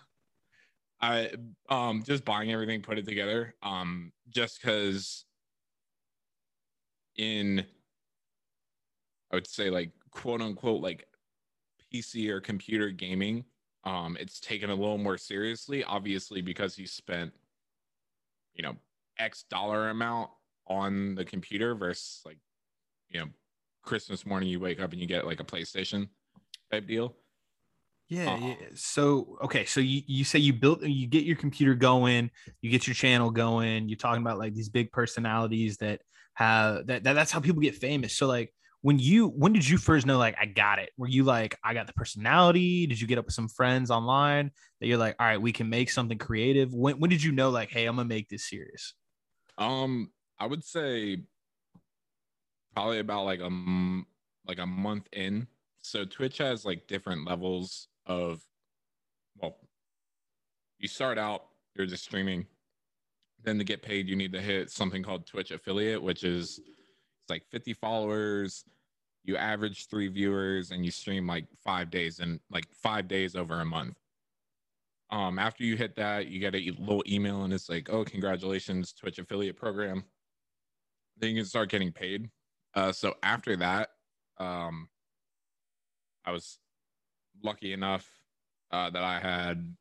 I 1.05 1.29
um 1.69 2.03
just 2.03 2.25
buying 2.25 2.51
everything, 2.51 2.81
put 2.81 2.97
it 2.97 3.05
together. 3.05 3.53
Um, 3.61 4.11
just 4.29 4.59
because 4.61 5.25
in 7.15 7.65
I 9.31 9.35
would 9.35 9.47
say 9.47 9.69
like 9.69 9.91
quote 10.11 10.41
unquote 10.41 10.81
like 10.81 11.07
PC 11.93 12.29
or 12.29 12.41
computer 12.41 12.89
gaming, 12.89 13.45
um, 13.83 14.17
it's 14.19 14.39
taken 14.39 14.69
a 14.69 14.75
little 14.75 14.97
more 14.97 15.17
seriously, 15.17 15.83
obviously, 15.83 16.41
because 16.41 16.77
you 16.77 16.87
spent, 16.87 17.31
you 18.55 18.63
know, 18.63 18.75
X 19.19 19.45
dollar 19.49 19.89
amount 19.89 20.31
on 20.67 21.13
the 21.15 21.23
computer 21.23 21.75
versus 21.75 22.21
like, 22.25 22.39
you 23.09 23.19
know, 23.19 23.27
Christmas 23.83 24.25
morning 24.25 24.49
you 24.49 24.59
wake 24.59 24.81
up 24.81 24.91
and 24.91 24.99
you 24.99 25.07
get 25.07 25.27
like 25.27 25.39
a 25.39 25.43
PlayStation 25.43 26.09
type 26.71 26.87
deal. 26.87 27.15
Yeah, 28.07 28.33
uh, 28.33 28.37
yeah. 28.37 28.55
So 28.75 29.37
okay, 29.43 29.65
so 29.65 29.79
you, 29.79 30.01
you 30.05 30.23
say 30.23 30.39
you 30.39 30.53
built 30.53 30.83
you 30.83 31.07
get 31.07 31.23
your 31.23 31.35
computer 31.35 31.73
going, 31.73 32.29
you 32.61 32.69
get 32.69 32.85
your 32.87 32.93
channel 32.93 33.31
going, 33.31 33.89
you're 33.89 33.97
talking 33.97 34.21
about 34.21 34.37
like 34.37 34.53
these 34.53 34.69
big 34.69 34.91
personalities 34.91 35.77
that 35.77 36.01
have 36.35 36.85
that, 36.87 37.03
that 37.03 37.13
that's 37.13 37.31
how 37.31 37.39
people 37.39 37.61
get 37.61 37.75
famous. 37.75 38.15
So 38.15 38.27
like 38.27 38.53
when 38.81 38.99
you 38.99 39.29
when 39.29 39.51
did 39.53 39.67
you 39.67 39.79
first 39.79 40.05
know 40.05 40.19
like 40.19 40.35
I 40.39 40.45
got 40.45 40.77
it? 40.77 40.91
Were 40.97 41.07
you 41.07 41.23
like 41.23 41.57
I 41.63 41.73
got 41.73 41.87
the 41.87 41.93
personality? 41.93 42.85
Did 42.85 43.01
you 43.01 43.07
get 43.07 43.17
up 43.17 43.25
with 43.25 43.33
some 43.33 43.47
friends 43.47 43.89
online 43.89 44.51
that 44.79 44.87
you're 44.87 44.99
like, 44.99 45.15
all 45.19 45.25
right, 45.25 45.41
we 45.41 45.51
can 45.51 45.69
make 45.69 45.89
something 45.89 46.19
creative? 46.19 46.71
When 46.75 46.99
when 46.99 47.09
did 47.09 47.23
you 47.23 47.31
know 47.31 47.49
like, 47.49 47.71
hey, 47.71 47.87
I'm 47.87 47.95
gonna 47.95 48.07
make 48.07 48.29
this 48.29 48.47
serious? 48.47 48.93
Um, 49.57 50.11
I 50.39 50.45
would 50.45 50.63
say 50.63 51.23
probably 52.75 52.99
about 52.99 53.25
like 53.25 53.39
a 53.39 53.49
like 54.47 54.59
a 54.59 54.67
month 54.67 55.07
in. 55.11 55.47
So 55.81 56.05
Twitch 56.05 56.37
has 56.37 56.65
like 56.65 56.85
different 56.87 57.27
levels 57.27 57.87
of 58.05 58.41
well, 59.41 59.57
you 60.79 60.87
start 60.87 61.17
out 61.17 61.45
you're 61.75 61.85
just 61.85 62.03
streaming. 62.03 62.45
Then 63.43 63.57
to 63.57 63.63
get 63.63 63.81
paid, 63.81 64.07
you 64.07 64.15
need 64.15 64.33
to 64.33 64.41
hit 64.41 64.71
something 64.71 65.03
called 65.03 65.27
Twitch 65.27 65.51
affiliate, 65.51 66.01
which 66.01 66.23
is 66.23 66.59
it's 66.59 67.29
like 67.29 67.43
50 67.51 67.73
followers. 67.73 68.63
You 69.23 69.37
average 69.37 69.87
three 69.87 70.07
viewers 70.07 70.71
and 70.71 70.85
you 70.85 70.91
stream 70.91 71.27
like 71.27 71.45
five 71.63 71.89
days 71.91 72.19
and 72.19 72.39
like 72.49 72.65
five 72.71 73.07
days 73.07 73.35
over 73.35 73.59
a 73.59 73.65
month. 73.65 73.97
Um 75.11 75.37
after 75.37 75.63
you 75.63 75.75
hit 75.75 75.95
that 75.97 76.27
you 76.27 76.39
get 76.39 76.55
a 76.55 76.71
little 76.79 77.03
email 77.07 77.43
and 77.43 77.53
it's 77.53 77.69
like 77.69 77.89
oh 77.91 78.03
congratulations 78.03 78.93
twitch 78.93 79.19
affiliate 79.19 79.57
program. 79.57 80.03
Then 81.17 81.31
you 81.31 81.37
can 81.37 81.45
start 81.45 81.69
getting 81.69 81.91
paid. 81.91 82.29
Uh 82.73 82.91
so 82.91 83.15
after 83.23 83.55
that 83.57 83.89
um 84.37 84.89
i 86.25 86.31
was 86.31 86.59
lucky 87.43 87.73
enough 87.73 88.07
uh 88.71 88.89
that 88.89 89.03
i 89.03 89.19
had 89.19 89.75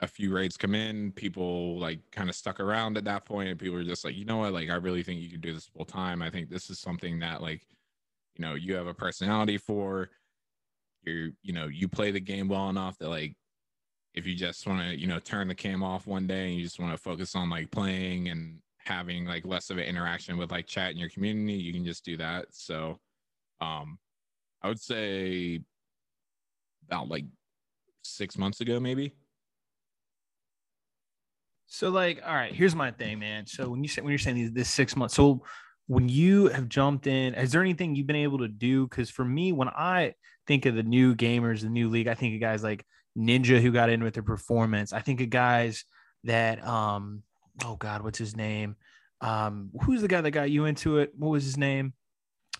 a 0.00 0.06
few 0.06 0.32
raids 0.32 0.56
come 0.56 0.74
in. 0.74 1.12
People 1.12 1.78
like 1.78 1.98
kind 2.12 2.28
of 2.28 2.36
stuck 2.36 2.60
around 2.60 2.96
at 2.96 3.04
that 3.04 3.24
point. 3.24 3.48
And 3.48 3.58
people 3.58 3.76
were 3.76 3.84
just 3.84 4.04
like 4.04 4.16
you 4.16 4.24
know 4.24 4.38
what? 4.38 4.52
Like 4.52 4.70
i 4.70 4.74
really 4.74 5.02
think 5.02 5.20
you 5.20 5.30
can 5.30 5.40
do 5.40 5.52
this 5.52 5.66
full 5.66 5.84
time. 5.84 6.22
I 6.22 6.30
think 6.30 6.48
this 6.48 6.70
is 6.70 6.78
something 6.78 7.18
that 7.20 7.42
like 7.42 7.62
you 8.36 8.42
know 8.44 8.54
you 8.54 8.74
have 8.74 8.86
a 8.86 8.94
personality 8.94 9.58
for. 9.58 10.10
You're 11.04 11.30
you 11.42 11.52
know 11.52 11.66
you 11.66 11.88
play 11.88 12.10
the 12.10 12.20
game 12.20 12.48
well 12.48 12.68
enough 12.68 12.98
that 12.98 13.08
like 13.08 13.34
if 14.14 14.26
you 14.26 14.34
just 14.34 14.66
want 14.66 14.82
to 14.82 14.98
you 14.98 15.06
know 15.06 15.18
turn 15.18 15.48
the 15.48 15.54
cam 15.54 15.82
off 15.82 16.06
one 16.06 16.26
day 16.26 16.48
and 16.48 16.56
you 16.56 16.64
just 16.64 16.80
want 16.80 16.92
to 16.92 17.02
focus 17.02 17.34
on 17.34 17.50
like 17.50 17.70
playing 17.70 18.28
and 18.28 18.58
having 18.78 19.26
like 19.26 19.44
less 19.44 19.70
of 19.70 19.78
an 19.78 19.84
interaction 19.84 20.36
with 20.36 20.50
like 20.50 20.66
chat 20.66 20.92
in 20.92 20.98
your 20.98 21.10
community 21.10 21.54
you 21.54 21.72
can 21.72 21.84
just 21.84 22.04
do 22.04 22.16
that. 22.16 22.46
So 22.50 22.98
um 23.60 23.98
i 24.62 24.68
would 24.68 24.80
say 24.80 25.60
about 26.88 27.08
like 27.08 27.24
six 28.02 28.36
months 28.36 28.60
ago 28.60 28.80
maybe 28.80 29.12
so 31.66 31.90
like 31.90 32.20
all 32.26 32.34
right 32.34 32.54
here's 32.54 32.74
my 32.74 32.90
thing 32.90 33.18
man 33.18 33.46
so 33.46 33.68
when 33.68 33.82
you 33.82 33.88
say 33.88 34.00
when 34.00 34.10
you're 34.10 34.18
saying 34.18 34.36
these 34.36 34.52
this 34.52 34.70
six 34.70 34.96
months 34.96 35.14
so 35.14 35.42
when 35.88 36.08
you 36.08 36.48
have 36.48 36.68
jumped 36.68 37.06
in, 37.06 37.34
is 37.34 37.50
there 37.50 37.62
anything 37.62 37.96
you've 37.96 38.06
been 38.06 38.14
able 38.14 38.38
to 38.38 38.48
do? 38.48 38.86
Because 38.86 39.10
for 39.10 39.24
me, 39.24 39.52
when 39.52 39.68
I 39.68 40.14
think 40.46 40.66
of 40.66 40.74
the 40.74 40.82
new 40.82 41.16
gamers, 41.16 41.62
the 41.62 41.70
new 41.70 41.88
league, 41.88 42.08
I 42.08 42.14
think 42.14 42.34
of 42.34 42.40
guys 42.40 42.62
like 42.62 42.84
Ninja 43.18 43.60
who 43.60 43.72
got 43.72 43.88
in 43.88 44.04
with 44.04 44.12
their 44.14 44.22
performance. 44.22 44.92
I 44.92 45.00
think 45.00 45.22
of 45.22 45.30
guys 45.30 45.84
that, 46.24 46.64
um, 46.64 47.22
oh 47.64 47.76
God, 47.76 48.02
what's 48.02 48.18
his 48.18 48.36
name? 48.36 48.76
Um, 49.22 49.70
who's 49.82 50.02
the 50.02 50.08
guy 50.08 50.20
that 50.20 50.30
got 50.30 50.50
you 50.50 50.66
into 50.66 50.98
it? 50.98 51.12
What 51.16 51.30
was 51.30 51.44
his 51.44 51.56
name? 51.56 51.94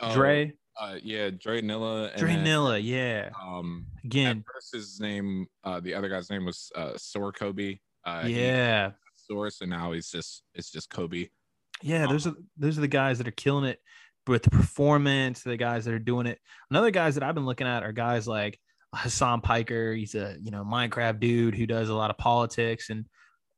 Oh, 0.00 0.12
Dre. 0.14 0.54
Uh, 0.80 0.96
yeah, 1.02 1.30
Dre 1.30 1.60
Nilla. 1.60 2.16
Dre 2.16 2.34
then, 2.34 2.44
Nilla, 2.44 2.80
yeah. 2.82 3.30
Um, 3.42 3.86
again, 4.04 4.44
first 4.52 4.72
his 4.72 5.00
name, 5.00 5.46
uh, 5.64 5.80
the 5.80 5.94
other 5.94 6.08
guy's 6.08 6.30
name 6.30 6.44
was 6.44 6.70
uh, 6.76 6.92
Sor 6.96 7.32
Kobe. 7.32 7.78
Uh, 8.04 8.24
yeah. 8.26 8.92
Source, 9.16 9.60
and 9.60 9.70
now 9.70 9.92
he's 9.92 10.10
just 10.10 10.44
it's 10.54 10.70
just 10.70 10.88
Kobe. 10.90 11.28
Yeah, 11.82 12.06
those 12.06 12.26
are 12.26 12.34
those 12.56 12.78
are 12.78 12.82
the 12.82 12.88
guys 12.88 13.18
that 13.18 13.28
are 13.28 13.32
killing 13.32 13.64
it 13.64 13.80
with 14.26 14.42
the 14.42 14.50
performance. 14.50 15.42
The 15.42 15.56
guys 15.56 15.84
that 15.84 15.94
are 15.94 15.98
doing 15.98 16.26
it. 16.26 16.38
Another 16.70 16.90
guys 16.90 17.14
that 17.14 17.24
I've 17.24 17.34
been 17.34 17.46
looking 17.46 17.66
at 17.66 17.82
are 17.82 17.92
guys 17.92 18.28
like 18.28 18.58
Hasan 18.96 19.40
Piker. 19.40 19.92
He's 19.92 20.14
a 20.14 20.36
you 20.40 20.50
know 20.50 20.64
Minecraft 20.64 21.20
dude 21.20 21.54
who 21.54 21.66
does 21.66 21.88
a 21.88 21.94
lot 21.94 22.10
of 22.10 22.18
politics 22.18 22.90
and 22.90 23.06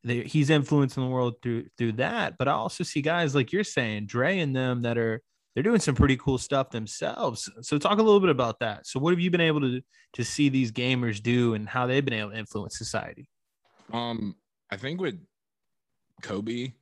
they, 0.03 0.23
he's 0.23 0.51
influencing 0.51 1.03
the 1.03 1.11
world 1.11 1.35
through 1.43 1.67
through 1.77 1.93
that. 1.93 2.39
But 2.39 2.49
I 2.49 2.53
also 2.53 2.85
see 2.85 3.03
guys 3.03 3.35
like 3.35 3.53
you're 3.53 3.65
saying, 3.65 4.07
Dre 4.07 4.39
and 4.39 4.57
them 4.57 4.83
that 4.83 4.99
are 4.99 5.23
they're 5.55 5.63
doing 5.63 5.81
some 5.81 5.95
pretty 5.95 6.17
cool 6.17 6.39
stuff 6.39 6.71
themselves. 6.71 7.51
So 7.63 7.79
talk 7.79 7.99
a 7.99 8.03
little 8.03 8.21
bit 8.21 8.31
about 8.31 8.61
that. 8.61 8.87
So 8.87 9.01
what 9.01 9.13
have 9.13 9.21
you 9.21 9.31
been 9.31 9.41
able 9.41 9.61
to 9.61 9.81
to 10.15 10.25
see 10.25 10.49
these 10.49 10.73
gamers 10.73 11.23
do 11.23 11.55
and 11.55 11.69
how 11.69 11.87
they've 11.87 12.05
been 12.05 12.15
able 12.15 12.31
to 12.31 12.39
influence 12.39 12.79
society? 12.79 13.29
Um, 13.93 14.37
I 14.71 14.77
think 14.77 15.01
with 15.01 15.19
Kobe, 16.23 16.73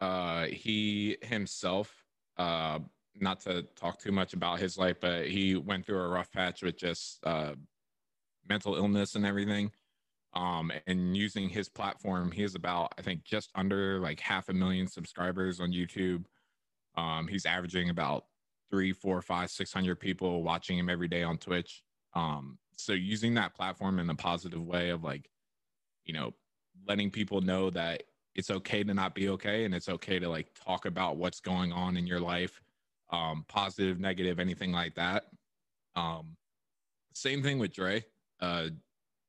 uh, 0.00 0.46
he 0.46 1.16
himself, 1.22 1.92
uh, 2.38 2.78
not 3.20 3.40
to 3.40 3.62
talk 3.76 3.98
too 4.00 4.12
much 4.12 4.34
about 4.34 4.58
his 4.58 4.76
life, 4.76 4.96
but 5.00 5.26
he 5.26 5.56
went 5.56 5.86
through 5.86 6.00
a 6.00 6.08
rough 6.08 6.30
patch 6.32 6.62
with 6.62 6.76
just 6.76 7.18
uh, 7.24 7.54
mental 8.48 8.76
illness 8.76 9.14
and 9.14 9.24
everything. 9.24 9.70
Um, 10.34 10.72
and 10.88 11.16
using 11.16 11.48
his 11.48 11.68
platform, 11.68 12.32
he 12.32 12.42
has 12.42 12.56
about, 12.56 12.92
I 12.98 13.02
think, 13.02 13.22
just 13.22 13.50
under 13.54 14.00
like 14.00 14.18
half 14.18 14.48
a 14.48 14.52
million 14.52 14.88
subscribers 14.88 15.60
on 15.60 15.70
YouTube. 15.70 16.24
Um, 16.96 17.28
he's 17.28 17.46
averaging 17.46 17.90
about 17.90 18.24
three, 18.70 18.92
four, 18.92 19.20
five, 19.22 19.50
six 19.50 19.72
hundred 19.72 20.00
people 20.00 20.42
watching 20.42 20.78
him 20.78 20.88
every 20.88 21.08
day 21.08 21.22
on 21.22 21.38
Twitch. 21.38 21.82
Um, 22.14 22.58
so 22.76 22.92
using 22.92 23.34
that 23.34 23.54
platform 23.54 23.98
in 23.98 24.08
a 24.10 24.14
positive 24.14 24.64
way 24.64 24.90
of 24.90 25.02
like, 25.02 25.28
you 26.04 26.14
know, 26.14 26.32
letting 26.86 27.10
people 27.10 27.40
know 27.40 27.70
that 27.70 28.02
it's 28.34 28.50
okay 28.50 28.82
to 28.82 28.94
not 28.94 29.14
be 29.14 29.28
okay 29.30 29.64
and 29.64 29.74
it's 29.74 29.88
okay 29.88 30.18
to 30.18 30.28
like 30.28 30.48
talk 30.54 30.86
about 30.86 31.16
what's 31.16 31.40
going 31.40 31.72
on 31.72 31.96
in 31.96 32.06
your 32.06 32.20
life 32.20 32.60
um 33.10 33.44
positive 33.48 34.00
negative 34.00 34.40
anything 34.40 34.72
like 34.72 34.94
that 34.94 35.24
um 35.94 36.36
same 37.14 37.42
thing 37.42 37.58
with 37.58 37.72
dre 37.72 38.04
uh 38.40 38.68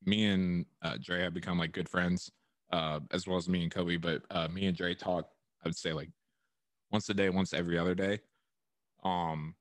me 0.06 0.26
and 0.26 0.66
uh, 0.82 0.98
dre 1.02 1.22
have 1.22 1.34
become 1.34 1.60
like 1.60 1.72
good 1.72 1.90
friends 1.90 2.32
uh 2.72 3.00
as 3.12 3.28
well 3.28 3.38
as 3.38 3.48
me 3.50 3.64
and 3.64 3.72
kobe 3.72 3.98
but 3.98 4.24
uh 4.32 4.48
me 4.48 4.66
and 4.66 4.78
dre 4.78 4.96
talk 4.96 5.30
i 5.64 5.68
would 5.68 5.78
say 5.78 5.94
like 5.94 6.10
once 6.96 7.10
a 7.10 7.14
day 7.14 7.30
once 7.30 7.54
every 7.54 7.78
other 7.78 7.94
day. 7.94 8.20
Um 9.04 9.56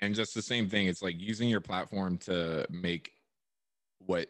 and 0.00 0.14
just 0.14 0.34
the 0.34 0.42
same 0.42 0.68
thing 0.68 0.86
it's 0.86 1.02
like 1.02 1.18
using 1.18 1.48
your 1.48 1.60
platform 1.60 2.18
to 2.18 2.66
make 2.70 3.12
what 3.98 4.28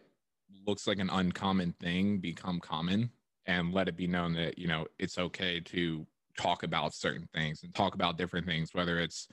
looks 0.65 0.87
like 0.87 1.01
an 1.01 1.11
uncommon 1.11 1.73
thing 1.81 2.19
become 2.19 2.61
common 2.61 3.11
and 3.47 3.75
let 3.75 3.89
it 3.89 3.97
be 3.97 4.07
known 4.07 4.33
that 4.35 4.59
you 4.59 4.69
know 4.69 4.87
it's 5.01 5.19
okay 5.19 5.59
to 5.59 6.07
talk 6.39 6.63
about 6.63 6.95
certain 6.95 7.29
things 7.35 7.65
and 7.65 7.75
talk 7.75 7.95
about 7.95 8.17
different 8.17 8.47
things 8.47 8.71
whether 8.75 9.01
it's 9.01 9.27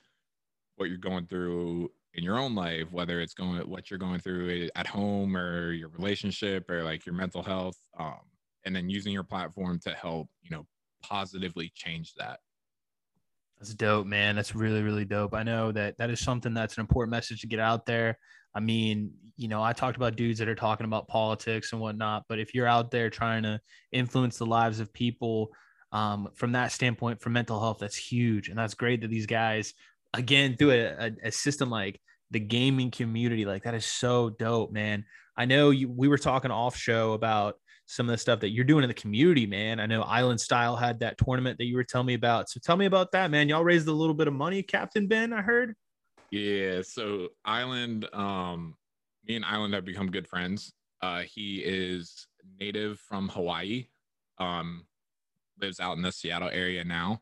what 0.77 0.89
you're 0.89 0.97
going 0.97 1.27
through 1.27 1.89
in 2.15 2.23
your 2.23 2.39
own 2.39 2.55
life 2.55 2.91
whether 2.91 3.21
it's 3.21 3.35
going 3.35 3.59
what 3.69 3.91
you're 3.91 3.99
going 3.99 4.19
through 4.19 4.67
at 4.75 4.87
home 4.87 5.37
or 5.37 5.71
your 5.71 5.89
relationship 5.89 6.67
or 6.69 6.83
like 6.83 7.05
your 7.05 7.13
mental 7.13 7.43
health 7.43 7.77
um, 7.99 8.21
and 8.65 8.75
then 8.75 8.89
using 8.89 9.13
your 9.13 9.23
platform 9.23 9.79
to 9.79 9.91
help 9.91 10.27
you 10.41 10.49
know 10.49 10.65
positively 11.03 11.71
change 11.75 12.13
that 12.15 12.39
that's 13.59 13.73
dope 13.73 14.05
man 14.05 14.35
that's 14.35 14.55
really 14.55 14.83
really 14.83 15.05
dope 15.05 15.33
i 15.33 15.43
know 15.43 15.71
that 15.71 15.97
that 15.97 16.09
is 16.09 16.19
something 16.19 16.53
that's 16.53 16.77
an 16.77 16.81
important 16.81 17.11
message 17.11 17.41
to 17.41 17.47
get 17.47 17.59
out 17.59 17.85
there 17.85 18.17
I 18.55 18.59
mean, 18.59 19.11
you 19.35 19.47
know, 19.47 19.63
I 19.63 19.73
talked 19.73 19.97
about 19.97 20.15
dudes 20.15 20.39
that 20.39 20.47
are 20.47 20.55
talking 20.55 20.85
about 20.85 21.07
politics 21.07 21.71
and 21.71 21.81
whatnot, 21.81 22.25
but 22.29 22.39
if 22.39 22.53
you're 22.53 22.67
out 22.67 22.91
there 22.91 23.09
trying 23.09 23.43
to 23.43 23.59
influence 23.91 24.37
the 24.37 24.45
lives 24.45 24.79
of 24.79 24.93
people 24.93 25.49
um, 25.91 26.29
from 26.35 26.51
that 26.53 26.71
standpoint, 26.71 27.21
for 27.21 27.29
mental 27.29 27.59
health, 27.59 27.77
that's 27.79 27.95
huge. 27.95 28.49
And 28.49 28.57
that's 28.57 28.73
great 28.73 29.01
that 29.01 29.09
these 29.09 29.25
guys, 29.25 29.73
again, 30.13 30.55
through 30.55 30.71
a, 30.71 30.85
a, 30.85 31.11
a 31.25 31.31
system 31.31 31.69
like 31.69 31.99
the 32.31 32.39
gaming 32.39 32.91
community, 32.91 33.45
like 33.45 33.63
that 33.63 33.73
is 33.73 33.85
so 33.85 34.29
dope, 34.29 34.71
man. 34.71 35.05
I 35.35 35.45
know 35.45 35.71
you, 35.71 35.89
we 35.89 36.07
were 36.07 36.17
talking 36.17 36.51
off 36.51 36.75
show 36.75 37.13
about 37.13 37.55
some 37.85 38.07
of 38.07 38.13
the 38.13 38.17
stuff 38.17 38.39
that 38.39 38.49
you're 38.49 38.63
doing 38.63 38.83
in 38.83 38.87
the 38.87 38.93
community, 38.93 39.45
man. 39.45 39.79
I 39.79 39.85
know 39.85 40.01
Island 40.03 40.39
Style 40.39 40.75
had 40.75 40.99
that 41.01 41.17
tournament 41.17 41.57
that 41.57 41.65
you 41.65 41.75
were 41.75 41.83
telling 41.83 42.07
me 42.07 42.13
about. 42.13 42.49
So 42.49 42.59
tell 42.63 42.77
me 42.77 42.85
about 42.85 43.11
that, 43.11 43.29
man. 43.29 43.49
Y'all 43.49 43.63
raised 43.63 43.87
a 43.87 43.93
little 43.93 44.13
bit 44.13 44.27
of 44.27 44.33
money, 44.33 44.63
Captain 44.63 45.07
Ben, 45.07 45.33
I 45.33 45.41
heard. 45.41 45.75
Yeah, 46.31 46.81
so 46.81 47.29
Island, 47.45 48.07
um, 48.13 48.75
me 49.25 49.35
and 49.35 49.45
Island 49.45 49.73
have 49.73 49.85
become 49.85 50.09
good 50.09 50.27
friends. 50.27 50.73
Uh, 51.01 51.21
he 51.21 51.57
is 51.59 52.27
native 52.59 52.99
from 52.99 53.29
Hawaii, 53.29 53.87
um, 54.39 54.85
lives 55.61 55.79
out 55.79 55.97
in 55.97 56.01
the 56.01 56.11
Seattle 56.11 56.49
area 56.49 56.83
now. 56.83 57.21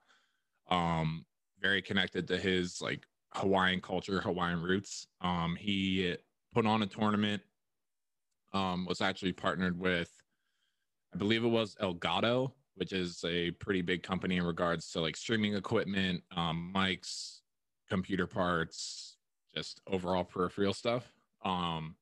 Um, 0.70 1.26
very 1.60 1.82
connected 1.82 2.28
to 2.28 2.38
his 2.38 2.82
like 2.82 3.04
Hawaiian 3.34 3.82
culture, 3.82 4.22
Hawaiian 4.22 4.62
roots. 4.62 5.08
Um, 5.20 5.58
he 5.60 6.16
put 6.54 6.66
on 6.66 6.84
a 6.84 6.88
tournament. 6.88 7.42
Um, 8.54 8.86
was 8.86 9.00
actually 9.00 9.32
partnered 9.32 9.80
with, 9.80 10.12
I 11.14 11.18
believe 11.18 11.44
it 11.44 11.50
was 11.50 11.76
Elgato, 11.76 12.52
which 12.76 12.94
is 12.94 13.24
a 13.28 13.52
pretty 13.52 13.82
big 13.82 14.04
company 14.04 14.38
in 14.38 14.44
regards 14.44 14.92
to 14.92 15.02
like 15.02 15.16
streaming 15.18 15.56
equipment, 15.56 16.24
um, 16.36 16.72
mics, 16.76 17.40
computer 17.90 18.28
parts, 18.28 19.18
just 19.54 19.82
overall 19.88 20.24
peripheral 20.24 20.74
stuff. 20.74 21.12
Um, 21.44 21.96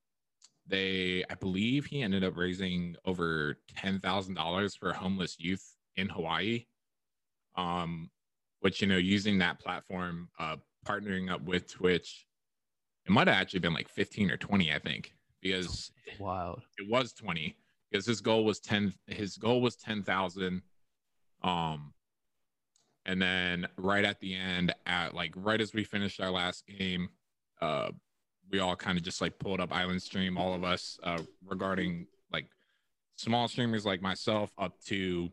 they, 0.68 1.24
I 1.30 1.34
believe, 1.34 1.86
he 1.88 2.04
ended 2.04 2.24
up 2.24 2.38
raising 2.38 2.96
over 3.06 3.58
ten 3.76 4.00
thousand 4.00 4.36
dollars 4.36 4.76
for 4.76 4.94
homeless 4.94 5.40
youth 5.40 5.76
in 5.96 6.08
Hawaii. 6.10 6.66
Um, 7.58 8.12
which 8.60 8.82
you 8.82 8.88
know, 8.88 8.98
using 8.98 9.40
that 9.40 9.60
platform, 9.60 10.30
uh, 10.38 10.58
partnering 10.86 11.32
up 11.32 11.42
with 11.42 11.68
Twitch, 11.68 12.28
it 13.06 13.12
might 13.12 13.28
have 13.28 13.38
actually 13.42 13.62
been 13.62 13.74
like 13.74 13.90
fifteen 13.90 14.30
or 14.30 14.38
twenty, 14.38 14.72
I 14.72 14.78
think, 14.78 15.16
because 15.42 15.92
Wild. 16.20 16.62
it 16.78 16.88
was 16.88 17.14
20 17.14 17.56
because 17.92 18.06
his 18.06 18.22
goal 18.22 18.46
was 18.46 18.60
10 18.60 18.94
his 19.08 19.38
goal 19.38 19.62
was 19.62 19.76
10,000 19.76 20.62
um 21.44 21.94
and 23.06 23.22
then 23.22 23.68
right 23.78 24.06
at 24.06 24.20
the 24.20 24.36
end 24.36 24.74
at 24.86 25.14
like 25.14 25.34
right 25.36 25.62
as 25.62 25.74
we 25.74 25.84
finished 25.84 26.20
our 26.22 26.32
last 26.32 26.66
game 26.68 27.10
uh 27.62 27.90
we 28.52 28.60
all 28.60 28.76
kind 28.76 28.98
of 28.98 29.04
just 29.04 29.22
like 29.22 29.38
pulled 29.40 29.60
up 29.60 29.74
island 29.74 30.02
stream 30.02 30.38
all 30.38 30.54
of 30.54 30.64
us 30.64 31.00
uh 31.04 31.22
regarding 31.46 32.06
like 32.32 32.46
small 33.16 33.48
streamers 33.48 33.86
like 33.86 34.02
myself 34.02 34.52
up 34.58 34.80
to 34.82 35.30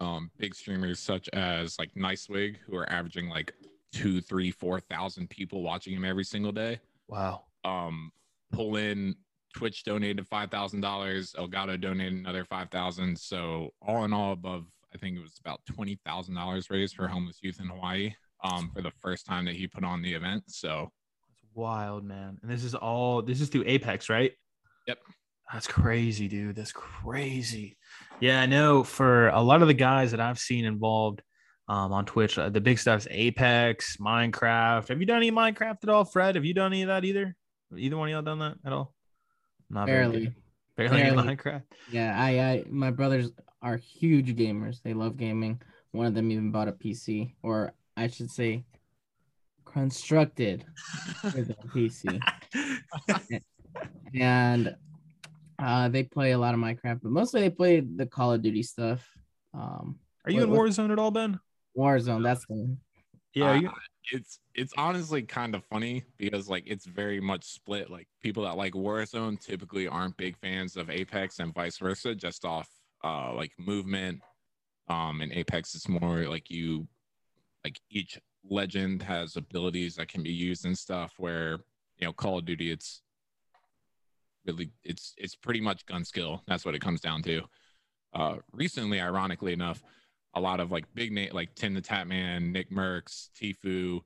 um 0.00 0.30
big 0.38 0.54
streamers 0.54 0.98
such 0.98 1.28
as 1.32 1.78
like 1.78 1.94
NiceWigg 1.94 2.56
who 2.66 2.76
are 2.76 2.90
averaging 2.90 3.28
like 3.28 3.54
two 3.92 4.20
three 4.20 4.50
four 4.50 4.80
thousand 4.80 5.30
people 5.30 5.62
watching 5.62 5.94
him 5.94 6.04
every 6.04 6.24
single 6.24 6.50
day 6.52 6.80
Wow. 7.06 7.44
um 7.64 8.10
pull 8.52 8.76
in 8.76 9.14
twitch 9.54 9.84
donated 9.84 10.26
five 10.28 10.50
thousand 10.50 10.80
dollars 10.80 11.34
elgato 11.38 11.80
donated 11.80 12.14
another 12.14 12.44
five 12.44 12.68
thousand 12.70 13.18
so 13.18 13.70
all 13.80 14.04
in 14.04 14.12
all 14.12 14.32
above 14.32 14.64
i 14.94 14.98
think 14.98 15.16
it 15.16 15.22
was 15.22 15.38
about 15.44 15.60
twenty 15.66 15.98
thousand 16.04 16.34
dollars 16.34 16.70
raised 16.70 16.94
for 16.94 17.06
homeless 17.08 17.38
youth 17.42 17.60
in 17.60 17.68
hawaii 17.68 18.12
um 18.42 18.70
for 18.74 18.82
the 18.82 18.92
first 19.00 19.24
time 19.26 19.44
that 19.44 19.54
he 19.54 19.66
put 19.66 19.84
on 19.84 20.02
the 20.02 20.12
event 20.12 20.42
so 20.48 20.90
That's 21.28 21.42
wild, 21.54 22.04
man. 22.04 22.38
And 22.42 22.50
this 22.50 22.64
is 22.64 22.74
all 22.74 23.22
this 23.22 23.40
is 23.40 23.48
through 23.48 23.64
Apex, 23.66 24.08
right? 24.10 24.32
Yep. 24.86 24.98
That's 25.52 25.66
crazy, 25.66 26.26
dude. 26.28 26.56
That's 26.56 26.72
crazy. 26.72 27.76
Yeah, 28.20 28.40
I 28.40 28.46
know 28.46 28.82
for 28.82 29.28
a 29.28 29.40
lot 29.40 29.62
of 29.62 29.68
the 29.68 29.74
guys 29.74 30.10
that 30.10 30.20
I've 30.20 30.38
seen 30.38 30.64
involved 30.64 31.22
um, 31.68 31.92
on 31.92 32.06
Twitch, 32.06 32.38
uh, 32.38 32.48
the 32.48 32.60
big 32.60 32.78
stuff 32.78 33.00
is 33.00 33.08
Apex, 33.10 33.98
Minecraft. 33.98 34.88
Have 34.88 35.00
you 35.00 35.06
done 35.06 35.18
any 35.18 35.30
Minecraft 35.30 35.78
at 35.82 35.88
all, 35.88 36.04
Fred? 36.04 36.34
Have 36.34 36.44
you 36.44 36.54
done 36.54 36.72
any 36.72 36.82
of 36.82 36.88
that 36.88 37.04
either? 37.04 37.36
Either 37.76 37.96
one 37.96 38.08
of 38.08 38.12
y'all 38.12 38.22
done 38.22 38.38
that 38.40 38.56
at 38.64 38.72
all? 38.72 38.93
Not 39.70 39.86
Barely. 39.86 40.32
Barely, 40.76 41.02
Barely. 41.02 41.22
Minecraft. 41.36 41.62
Yeah, 41.90 42.14
I, 42.20 42.40
I, 42.40 42.64
my 42.68 42.90
brothers 42.90 43.30
are 43.62 43.76
huge 43.76 44.34
gamers. 44.36 44.82
They 44.82 44.92
love 44.94 45.16
gaming. 45.16 45.60
One 45.92 46.06
of 46.06 46.14
them 46.14 46.30
even 46.32 46.50
bought 46.50 46.66
a 46.68 46.72
PC, 46.72 47.34
or 47.42 47.72
I 47.96 48.08
should 48.08 48.30
say, 48.30 48.64
constructed 49.64 50.64
with 51.24 51.50
a 51.50 51.54
PC, 51.68 52.20
and 54.14 54.74
uh, 55.60 55.88
they 55.88 56.02
play 56.02 56.32
a 56.32 56.38
lot 56.38 56.54
of 56.54 56.60
Minecraft, 56.60 57.00
but 57.02 57.12
mostly 57.12 57.40
they 57.42 57.50
play 57.50 57.80
the 57.80 58.06
Call 58.06 58.32
of 58.32 58.42
Duty 58.42 58.62
stuff. 58.62 59.08
Um, 59.52 59.98
Are 60.24 60.30
you 60.32 60.46
What- 60.48 60.48
in 60.48 60.72
Warzone 60.72 60.90
at 60.92 60.98
all, 60.98 61.10
Ben? 61.12 61.38
Warzone, 61.76 62.22
that's 62.22 62.44
the 62.46 62.54
one. 62.54 62.78
Yeah. 63.34 63.50
Uh, 63.50 63.54
you, 63.54 63.70
it's 64.12 64.38
it's 64.54 64.72
honestly 64.76 65.22
kind 65.22 65.54
of 65.54 65.64
funny 65.64 66.04
because 66.18 66.48
like 66.48 66.64
it's 66.66 66.86
very 66.86 67.20
much 67.20 67.44
split 67.44 67.90
like 67.90 68.06
people 68.22 68.42
that 68.44 68.56
like 68.56 68.74
warzone 68.74 69.40
typically 69.40 69.88
aren't 69.88 70.16
big 70.16 70.36
fans 70.36 70.76
of 70.76 70.90
apex 70.90 71.38
and 71.38 71.54
vice 71.54 71.78
versa 71.78 72.14
just 72.14 72.44
off 72.44 72.68
uh 73.02 73.32
like 73.34 73.52
movement 73.58 74.20
um 74.88 75.20
and 75.20 75.32
apex 75.32 75.74
is 75.74 75.88
more 75.88 76.24
like 76.24 76.50
you 76.50 76.86
like 77.64 77.80
each 77.90 78.18
legend 78.50 79.02
has 79.02 79.36
abilities 79.36 79.94
that 79.96 80.08
can 80.08 80.22
be 80.22 80.32
used 80.32 80.66
and 80.66 80.76
stuff 80.76 81.14
where 81.16 81.52
you 81.96 82.06
know 82.06 82.12
call 82.12 82.38
of 82.38 82.44
duty 82.44 82.70
it's 82.70 83.02
really 84.46 84.70
it's 84.84 85.14
it's 85.16 85.34
pretty 85.34 85.60
much 85.60 85.86
gun 85.86 86.04
skill. 86.04 86.42
That's 86.46 86.64
what 86.64 86.74
it 86.74 86.80
comes 86.80 87.00
down 87.00 87.22
to. 87.22 87.42
Uh 88.12 88.36
recently 88.52 89.00
ironically 89.00 89.52
enough 89.52 89.82
a 90.34 90.40
lot 90.40 90.60
of 90.60 90.70
like 90.70 90.84
big 90.94 91.12
name 91.12 91.30
like 91.32 91.54
Tim 91.54 91.74
the 91.74 91.82
Tatman, 91.82 92.52
Nick 92.52 92.70
Merckx, 92.70 93.28
Tfue, 93.40 94.00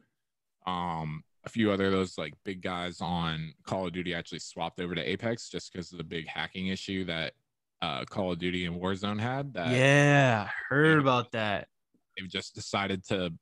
um, 0.66 1.24
a 1.44 1.48
few 1.48 1.70
other 1.70 1.86
of 1.86 1.92
those 1.92 2.18
like 2.18 2.34
big 2.44 2.62
guys 2.62 3.00
on 3.00 3.54
Call 3.64 3.86
of 3.86 3.92
Duty 3.92 4.14
actually 4.14 4.40
swapped 4.40 4.80
over 4.80 4.94
to 4.94 5.02
Apex 5.02 5.48
just 5.48 5.72
because 5.72 5.92
of 5.92 5.98
the 5.98 6.04
big 6.04 6.26
hacking 6.28 6.66
issue 6.66 7.04
that 7.06 7.32
uh, 7.80 8.04
Call 8.04 8.32
of 8.32 8.38
Duty 8.38 8.66
and 8.66 8.80
Warzone 8.80 9.20
had. 9.20 9.54
That 9.54 9.70
yeah, 9.70 10.48
I 10.48 10.52
heard 10.68 10.98
about 10.98 11.32
that. 11.32 11.68
they've 12.16 12.28
just 12.28 12.54
decided 12.54 13.04
to 13.06 13.32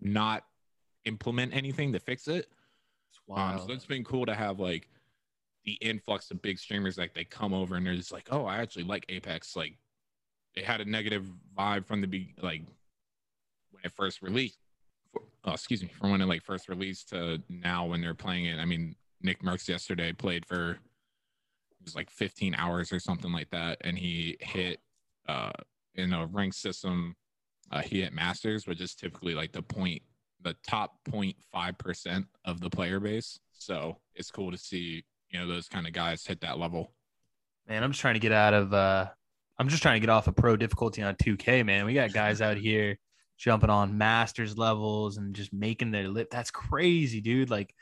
not 0.00 0.44
implement 1.04 1.54
anything 1.54 1.92
to 1.92 2.00
fix 2.00 2.28
it. 2.28 2.46
It's 3.10 3.20
Um, 3.34 3.58
so 3.66 3.72
it's 3.72 3.86
been 3.86 4.04
cool 4.04 4.26
to 4.26 4.34
have 4.34 4.58
like 4.60 4.88
the 5.64 5.72
influx 5.74 6.30
of 6.30 6.42
big 6.42 6.58
streamers 6.58 6.98
like 6.98 7.14
they 7.14 7.24
come 7.24 7.54
over 7.54 7.76
and 7.76 7.86
they're 7.86 7.96
just 7.96 8.12
like, 8.12 8.28
oh, 8.30 8.44
I 8.44 8.58
actually 8.58 8.84
like 8.84 9.06
Apex. 9.08 9.56
Like 9.56 9.78
they 10.56 10.62
had 10.62 10.80
a 10.80 10.84
negative 10.84 11.24
vibe 11.56 11.86
from 11.86 12.00
the 12.00 12.06
be 12.06 12.34
like 12.40 12.62
when 13.70 13.84
it 13.84 13.92
first 13.92 14.22
released. 14.22 14.58
Oh, 15.44 15.52
excuse 15.52 15.82
me, 15.82 15.88
from 15.88 16.10
when 16.10 16.20
it 16.20 16.26
like 16.26 16.42
first 16.42 16.68
released 16.68 17.10
to 17.10 17.40
now 17.48 17.86
when 17.86 18.00
they're 18.00 18.14
playing 18.14 18.46
it. 18.46 18.58
I 18.58 18.64
mean, 18.64 18.96
Nickmercs 19.24 19.68
yesterday 19.68 20.12
played 20.12 20.44
for 20.44 20.72
it 20.72 21.84
was 21.84 21.94
like 21.94 22.10
15 22.10 22.54
hours 22.54 22.92
or 22.92 22.98
something 22.98 23.32
like 23.32 23.50
that, 23.50 23.78
and 23.82 23.96
he 23.98 24.36
hit 24.40 24.80
uh 25.28 25.52
in 25.94 26.12
a 26.12 26.26
ranked 26.26 26.56
system. 26.56 27.14
Uh, 27.70 27.82
he 27.82 28.00
hit 28.02 28.12
masters, 28.12 28.66
which 28.66 28.80
is 28.80 28.94
typically 28.94 29.34
like 29.34 29.52
the 29.52 29.62
point 29.62 30.02
the 30.42 30.56
top 30.68 30.98
0.5 31.08 31.78
percent 31.78 32.26
of 32.44 32.60
the 32.60 32.70
player 32.70 33.00
base. 33.00 33.38
So 33.52 33.98
it's 34.14 34.30
cool 34.30 34.50
to 34.50 34.58
see 34.58 35.04
you 35.30 35.38
know 35.38 35.46
those 35.46 35.68
kind 35.68 35.86
of 35.86 35.92
guys 35.92 36.24
hit 36.24 36.40
that 36.40 36.58
level. 36.58 36.92
Man, 37.68 37.82
I'm 37.82 37.90
just 37.90 38.00
trying 38.00 38.14
to 38.14 38.20
get 38.20 38.32
out 38.32 38.54
of 38.54 38.72
uh 38.72 39.10
I'm 39.58 39.68
just 39.68 39.82
trying 39.82 39.96
to 39.96 40.00
get 40.00 40.10
off 40.10 40.28
of 40.28 40.36
pro 40.36 40.56
difficulty 40.56 41.02
on 41.02 41.14
2K, 41.16 41.64
man. 41.64 41.86
We 41.86 41.94
got 41.94 42.12
guys 42.12 42.40
out 42.40 42.56
here 42.56 42.98
jumping 43.38 43.70
on 43.70 43.98
masters 43.98 44.56
levels 44.56 45.16
and 45.16 45.34
just 45.34 45.52
making 45.52 45.90
their 45.90 46.08
lip. 46.08 46.28
That's 46.30 46.50
crazy, 46.50 47.20
dude. 47.20 47.50
Like 47.50 47.74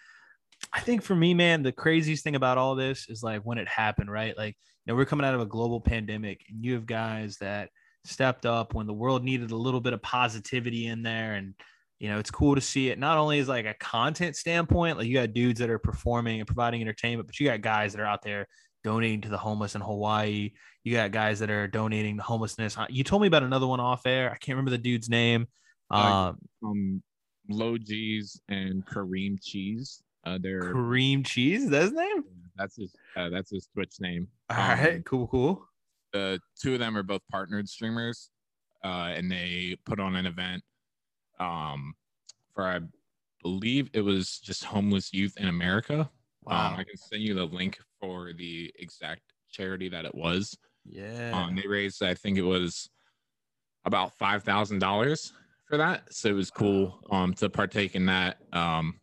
I 0.73 0.81
think 0.81 1.03
for 1.03 1.15
me, 1.15 1.35
man, 1.35 1.63
the 1.63 1.73
craziest 1.73 2.25
thing 2.25 2.37
about 2.37 2.59
all 2.59 2.75
this 2.75 3.09
is 3.09 3.23
like 3.23 3.43
when 3.43 3.59
it 3.59 3.69
happened, 3.69 4.11
right? 4.11 4.37
Like, 4.37 4.57
you 4.85 4.93
know, 4.93 4.97
we're 4.97 5.05
coming 5.05 5.27
out 5.27 5.35
of 5.35 5.41
a 5.41 5.47
global 5.47 5.81
pandemic 5.81 6.43
and 6.49 6.65
you 6.65 6.75
have 6.75 6.87
guys 6.87 7.39
that 7.39 7.71
stepped 8.05 8.47
up 8.47 8.75
when 8.75 8.87
the 8.87 8.93
world 8.93 9.25
needed 9.25 9.51
a 9.51 9.57
little 9.57 9.81
bit 9.81 9.93
of 9.93 10.03
positivity 10.03 10.87
in 10.87 11.03
there 11.03 11.35
and 11.35 11.55
you 12.01 12.11
know, 12.11 12.19
it's 12.19 12.31
cool 12.31 12.55
to 12.55 12.61
see 12.61 12.91
it 12.91 12.99
not 12.99 13.17
only 13.17 13.39
as 13.39 13.49
like 13.49 13.67
a 13.67 13.75
content 13.75 14.37
standpoint, 14.37 14.99
like 14.99 15.07
you 15.07 15.15
got 15.15 15.33
dudes 15.33 15.61
that 15.61 15.71
are 15.71 15.79
performing 15.79 16.41
and 16.41 16.47
providing 16.47 16.83
entertainment, 16.83 17.27
but 17.27 17.39
you 17.39 17.47
got 17.47 17.63
guys 17.63 17.93
that 17.93 18.01
are 18.03 18.07
out 18.07 18.21
there 18.23 18.47
donating 18.85 19.23
to 19.23 19.29
the 19.31 19.38
homeless 19.38 19.75
in 19.75 19.81
Hawaii. 19.81 20.53
You 20.85 20.94
got 20.94 21.11
guys 21.11 21.38
that 21.40 21.51
are 21.51 21.66
donating 21.66 22.18
to 22.18 22.23
homelessness. 22.23 22.77
Uh, 22.79 22.87
You 22.90 23.03
told 23.03 23.23
me 23.23 23.29
about 23.29 23.42
another 23.42 23.66
one 23.66 23.81
off 23.81 24.07
air. 24.07 24.27
I 24.31 24.37
can't 24.37 24.55
remember 24.57 24.70
the 24.70 24.79
dude's 24.79 25.09
name. 25.09 25.49
Uh, 25.90 26.33
Um, 26.33 26.38
Um, 26.62 27.03
Low 27.49 27.77
G's 27.79 28.40
and 28.49 28.87
Kareem 28.87 29.38
Cheese. 29.42 30.03
Uh, 30.25 30.38
they're 30.40 30.61
Kareem 30.62 31.27
Cheese, 31.27 31.64
is 31.64 31.70
that 31.70 31.83
his 31.83 31.92
name? 31.92 32.25
that's 32.57 32.77
his 32.77 32.94
uh, 33.16 33.29
that's 33.31 33.51
his 33.51 33.66
Twitch 33.75 33.97
name. 34.01 34.29
All 34.51 34.57
Um, 34.57 34.79
right, 34.79 35.05
cool, 35.05 35.27
cool. 35.29 35.66
the 36.12 36.38
two 36.61 36.75
of 36.75 36.79
them 36.79 36.97
are 36.97 37.03
both 37.03 37.20
partnered 37.31 37.68
streamers, 37.68 38.31
uh, 38.85 39.12
and 39.16 39.31
they 39.31 39.77
put 39.85 39.99
on 40.01 40.14
an 40.14 40.25
event 40.27 40.62
um, 41.40 41.94
for 42.55 42.64
I 42.64 42.81
believe 43.42 43.90
it 43.92 44.01
was 44.03 44.38
just 44.38 44.64
homeless 44.64 45.12
youth 45.12 45.37
in 45.37 45.49
America. 45.49 46.09
Wow. 46.46 46.72
Um, 46.72 46.74
I 46.74 46.85
can 46.85 46.96
send 46.96 47.22
you 47.22 47.35
the 47.35 47.44
link 47.46 47.78
for 48.00 48.33
the 48.33 48.72
exact 48.78 49.22
charity 49.50 49.88
that 49.88 50.04
it 50.04 50.14
was. 50.14 50.57
yeah. 50.85 51.44
Um, 51.44 51.57
they 51.57 51.66
raised, 51.66 52.02
I 52.02 52.14
think 52.14 52.38
it 52.38 52.42
was 52.42 52.90
about 53.85 54.16
five 54.18 54.42
thousand 54.42 54.78
dollars 54.78 55.33
for 55.68 55.76
that. 55.78 56.12
So 56.12 56.28
it 56.28 56.33
was 56.33 56.50
cool 56.50 57.00
um 57.11 57.35
to 57.35 57.48
partake 57.48 57.94
in 57.94 58.07
that. 58.07 58.38
Um, 58.52 59.00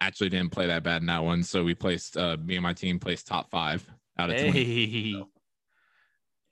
actually 0.00 0.28
didn't 0.28 0.52
play 0.52 0.66
that 0.66 0.82
bad 0.82 1.00
in 1.00 1.06
that 1.06 1.24
one, 1.24 1.42
so 1.42 1.64
we 1.64 1.74
placed 1.74 2.16
uh 2.16 2.36
me 2.42 2.56
and 2.56 2.62
my 2.62 2.72
team 2.72 2.98
placed 2.98 3.26
top 3.26 3.50
five 3.50 3.88
out 4.18 4.30
of 4.30 4.36
twenty. 4.36 4.64
hey, 4.64 5.24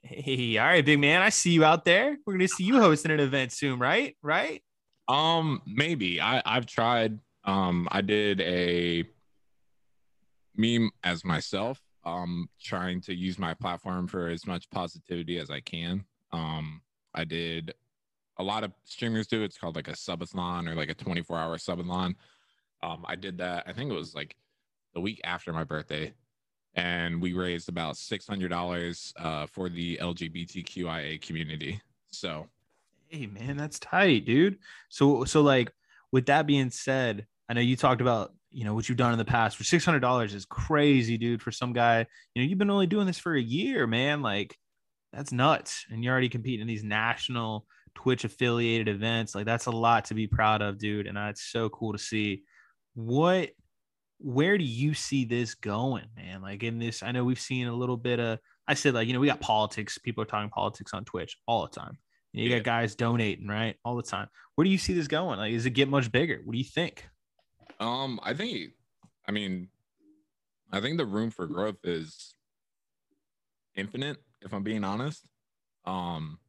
Hey, 0.01 0.57
all 0.59 0.67
right, 0.67 0.85
big 0.85 0.99
man. 0.99 1.21
I 1.23 1.29
see 1.29 1.51
you 1.51 1.65
out 1.65 1.83
there. 1.83 2.15
We're 2.25 2.33
gonna 2.33 2.47
see 2.47 2.63
you 2.63 2.79
hosting 2.79 3.11
an 3.11 3.19
event 3.19 3.51
soon, 3.51 3.79
right? 3.79 4.15
Right? 4.21 4.63
Um, 5.07 5.61
maybe. 5.65 6.21
I 6.21 6.41
I've 6.45 6.67
tried. 6.67 7.19
Um, 7.43 7.87
I 7.91 8.01
did 8.01 8.41
a 8.41 9.03
meme 10.57 10.91
as 11.03 11.23
myself. 11.23 11.81
Um, 12.03 12.49
trying 12.61 13.01
to 13.01 13.15
use 13.15 13.39
my 13.39 13.55
platform 13.55 14.07
for 14.07 14.27
as 14.27 14.45
much 14.45 14.69
positivity 14.69 15.39
as 15.39 15.49
I 15.49 15.59
can. 15.59 16.05
Um, 16.31 16.81
I 17.15 17.23
did 17.23 17.73
a 18.37 18.43
lot 18.43 18.63
of 18.63 18.73
streamers 18.83 19.27
do. 19.27 19.43
It's 19.43 19.57
called 19.57 19.75
like 19.75 19.87
a 19.87 19.93
subathon 19.93 20.69
or 20.69 20.75
like 20.75 20.89
a 20.89 20.93
24 20.93 21.37
hour 21.37 21.57
subathon. 21.57 22.13
Um, 22.83 23.05
I 23.07 23.15
did 23.15 23.37
that. 23.39 23.63
I 23.65 23.73
think 23.73 23.91
it 23.91 23.95
was 23.95 24.13
like 24.13 24.35
the 24.93 25.01
week 25.01 25.21
after 25.23 25.51
my 25.53 25.63
birthday, 25.63 26.13
and 26.75 27.21
we 27.21 27.33
raised 27.33 27.69
about 27.69 27.97
six 27.97 28.27
hundred 28.27 28.49
dollars 28.49 29.13
uh, 29.17 29.47
for 29.47 29.69
the 29.69 29.97
LGBTQIA 29.97 31.21
community. 31.21 31.81
So, 32.11 32.47
hey 33.07 33.25
man, 33.25 33.57
that's 33.57 33.79
tight, 33.79 34.25
dude. 34.25 34.59
So 34.89 35.23
so 35.25 35.41
like 35.41 35.71
with 36.11 36.27
that 36.27 36.45
being 36.45 36.69
said, 36.69 37.25
I 37.49 37.53
know 37.53 37.61
you 37.61 37.75
talked 37.75 38.01
about 38.01 38.33
you 38.55 38.63
know 38.63 38.73
what 38.73 38.87
you've 38.87 38.97
done 38.97 39.11
in 39.11 39.17
the 39.17 39.25
past. 39.25 39.57
For 39.57 39.65
six 39.65 39.83
hundred 39.83 39.99
dollars 39.99 40.33
is 40.33 40.45
crazy, 40.45 41.17
dude. 41.17 41.41
For 41.41 41.51
some 41.51 41.73
guy, 41.73 42.05
you 42.33 42.41
know 42.41 42.47
you've 42.47 42.57
been 42.57 42.69
only 42.69 42.87
doing 42.87 43.05
this 43.05 43.19
for 43.19 43.35
a 43.35 43.41
year, 43.41 43.85
man. 43.85 44.21
Like 44.21 44.57
that's 45.11 45.33
nuts, 45.33 45.85
and 45.91 46.03
you're 46.03 46.13
already 46.13 46.29
competing 46.29 46.61
in 46.61 46.67
these 46.67 46.83
national 46.83 47.65
Twitch 47.95 48.23
affiliated 48.23 48.87
events. 48.87 49.35
Like 49.35 49.45
that's 49.45 49.65
a 49.65 49.71
lot 49.71 50.05
to 50.05 50.13
be 50.13 50.27
proud 50.27 50.61
of, 50.61 50.77
dude. 50.77 51.05
And 51.05 51.17
uh, 51.17 51.25
that's 51.25 51.43
so 51.43 51.67
cool 51.67 51.91
to 51.91 51.99
see. 51.99 52.43
What 52.93 53.49
where 54.19 54.57
do 54.57 54.63
you 54.63 54.93
see 54.93 55.25
this 55.25 55.53
going, 55.55 56.05
man? 56.15 56.41
Like 56.41 56.63
in 56.63 56.79
this, 56.79 57.03
I 57.03 57.11
know 57.11 57.25
we've 57.25 57.37
seen 57.37 57.67
a 57.67 57.75
little 57.75 57.97
bit 57.97 58.21
of, 58.21 58.39
I 58.67 58.73
said, 58.73 58.93
like, 58.93 59.07
you 59.07 59.13
know, 59.13 59.19
we 59.19 59.27
got 59.27 59.41
politics. 59.41 59.97
People 59.97 60.23
are 60.23 60.27
talking 60.27 60.49
politics 60.49 60.93
on 60.93 61.03
Twitch 61.03 61.37
all 61.45 61.63
the 61.63 61.77
time. 61.77 61.97
You 62.31 62.49
got 62.49 62.63
guys 62.63 62.95
donating, 62.95 63.47
right? 63.47 63.75
All 63.83 63.95
the 63.95 64.03
time. 64.03 64.27
Where 64.55 64.63
do 64.65 64.71
you 64.71 64.77
see 64.77 64.93
this 64.93 65.07
going? 65.07 65.39
Like, 65.39 65.53
does 65.53 65.65
it 65.65 65.71
get 65.71 65.89
much 65.89 66.11
bigger? 66.11 66.41
What 66.43 66.53
do 66.53 66.57
you 66.57 66.65
think? 66.65 67.05
Um, 67.79 68.19
I 68.23 68.33
think, 68.33 68.71
I 69.27 69.31
mean, 69.31 69.69
I 70.71 70.81
think 70.81 70.97
the 70.97 71.05
room 71.05 71.31
for 71.31 71.47
growth 71.47 71.83
is 71.83 72.33
infinite, 73.75 74.17
if 74.41 74.53
I'm 74.53 74.63
being 74.63 74.83
honest. 74.83 75.27
Um, 75.85 76.39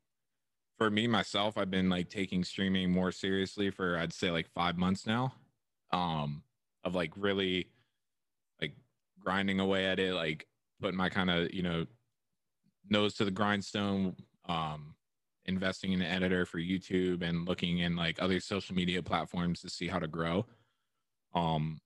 for 0.78 0.90
me 0.90 1.06
myself, 1.06 1.56
I've 1.56 1.70
been 1.70 1.88
like 1.88 2.10
taking 2.10 2.44
streaming 2.44 2.90
more 2.90 3.12
seriously 3.12 3.70
for 3.70 3.98
I'd 3.98 4.12
say 4.12 4.30
like 4.30 4.48
five 4.48 4.76
months 4.76 5.06
now. 5.06 5.34
Um, 5.92 6.42
of 6.84 6.94
like 6.94 7.12
really 7.16 7.68
like 8.60 8.72
grinding 9.20 9.60
away 9.60 9.86
at 9.86 9.98
it, 9.98 10.14
like 10.14 10.46
putting 10.80 10.96
my 10.96 11.08
kind 11.08 11.30
of, 11.30 11.52
you 11.52 11.62
know, 11.62 11.86
nose 12.88 13.14
to 13.14 13.24
the 13.24 13.30
grindstone, 13.30 14.14
um, 14.48 14.94
investing 15.46 15.92
in 15.92 16.02
an 16.02 16.10
editor 16.10 16.44
for 16.46 16.58
YouTube 16.58 17.22
and 17.22 17.46
looking 17.46 17.78
in 17.78 17.96
like 17.96 18.20
other 18.20 18.40
social 18.40 18.74
media 18.74 19.02
platforms 19.02 19.60
to 19.62 19.70
see 19.70 19.88
how 19.88 19.98
to 19.98 20.06
grow. 20.06 20.46
Um, 21.36 21.80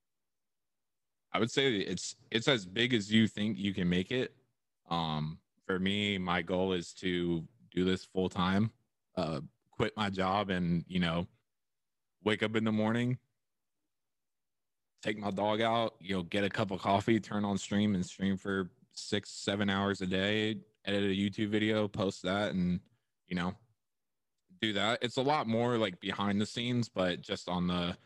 I 1.32 1.38
would 1.38 1.50
say 1.50 1.76
it's 1.76 2.16
it's 2.30 2.48
as 2.48 2.64
big 2.64 2.94
as 2.94 3.12
you 3.12 3.26
think 3.26 3.58
you 3.58 3.74
can 3.74 3.88
make 3.88 4.10
it. 4.10 4.32
Um, 4.88 5.38
for 5.66 5.78
me, 5.78 6.18
my 6.18 6.40
goal 6.40 6.72
is 6.72 6.92
to 6.94 7.44
do 7.72 7.84
this 7.84 8.04
full 8.04 8.28
time, 8.28 8.70
uh, 9.16 9.40
quit 9.72 9.96
my 9.96 10.08
job, 10.08 10.50
and 10.50 10.84
you 10.88 11.00
know, 11.00 11.26
wake 12.24 12.42
up 12.42 12.56
in 12.56 12.64
the 12.64 12.72
morning, 12.72 13.18
take 15.02 15.18
my 15.18 15.30
dog 15.30 15.60
out, 15.60 15.94
you 16.00 16.16
know, 16.16 16.22
get 16.22 16.44
a 16.44 16.50
cup 16.50 16.70
of 16.70 16.80
coffee, 16.80 17.20
turn 17.20 17.44
on 17.44 17.58
stream 17.58 17.94
and 17.94 18.06
stream 18.06 18.36
for 18.36 18.70
six, 18.92 19.30
seven 19.30 19.68
hours 19.68 20.00
a 20.00 20.06
day, 20.06 20.58
edit 20.84 21.10
a 21.10 21.14
YouTube 21.14 21.48
video, 21.48 21.88
post 21.88 22.22
that, 22.22 22.52
and 22.52 22.80
you 23.26 23.36
know, 23.36 23.54
do 24.60 24.72
that. 24.74 25.00
It's 25.02 25.16
a 25.16 25.22
lot 25.22 25.48
more 25.48 25.76
like 25.76 26.00
behind 26.00 26.40
the 26.40 26.46
scenes, 26.46 26.88
but 26.88 27.20
just 27.20 27.48
on 27.48 27.66
the 27.66 27.96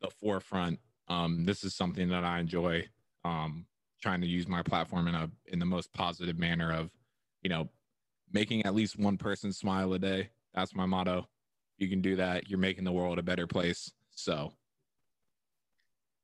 the 0.00 0.10
forefront. 0.10 0.78
Um, 1.08 1.44
this 1.44 1.64
is 1.64 1.74
something 1.74 2.08
that 2.08 2.24
I 2.24 2.38
enjoy. 2.40 2.84
Um, 3.24 3.66
trying 4.02 4.20
to 4.20 4.26
use 4.26 4.46
my 4.46 4.62
platform 4.62 5.08
in 5.08 5.14
a 5.14 5.28
in 5.46 5.58
the 5.58 5.64
most 5.64 5.92
positive 5.92 6.38
manner 6.38 6.72
of, 6.72 6.90
you 7.42 7.50
know, 7.50 7.68
making 8.32 8.64
at 8.66 8.74
least 8.74 8.98
one 8.98 9.16
person 9.16 9.52
smile 9.52 9.92
a 9.94 9.98
day. 9.98 10.30
That's 10.54 10.74
my 10.74 10.86
motto. 10.86 11.28
You 11.78 11.88
can 11.88 12.00
do 12.00 12.16
that. 12.16 12.48
You're 12.48 12.58
making 12.58 12.84
the 12.84 12.92
world 12.92 13.18
a 13.18 13.22
better 13.22 13.46
place. 13.46 13.90
So 14.10 14.52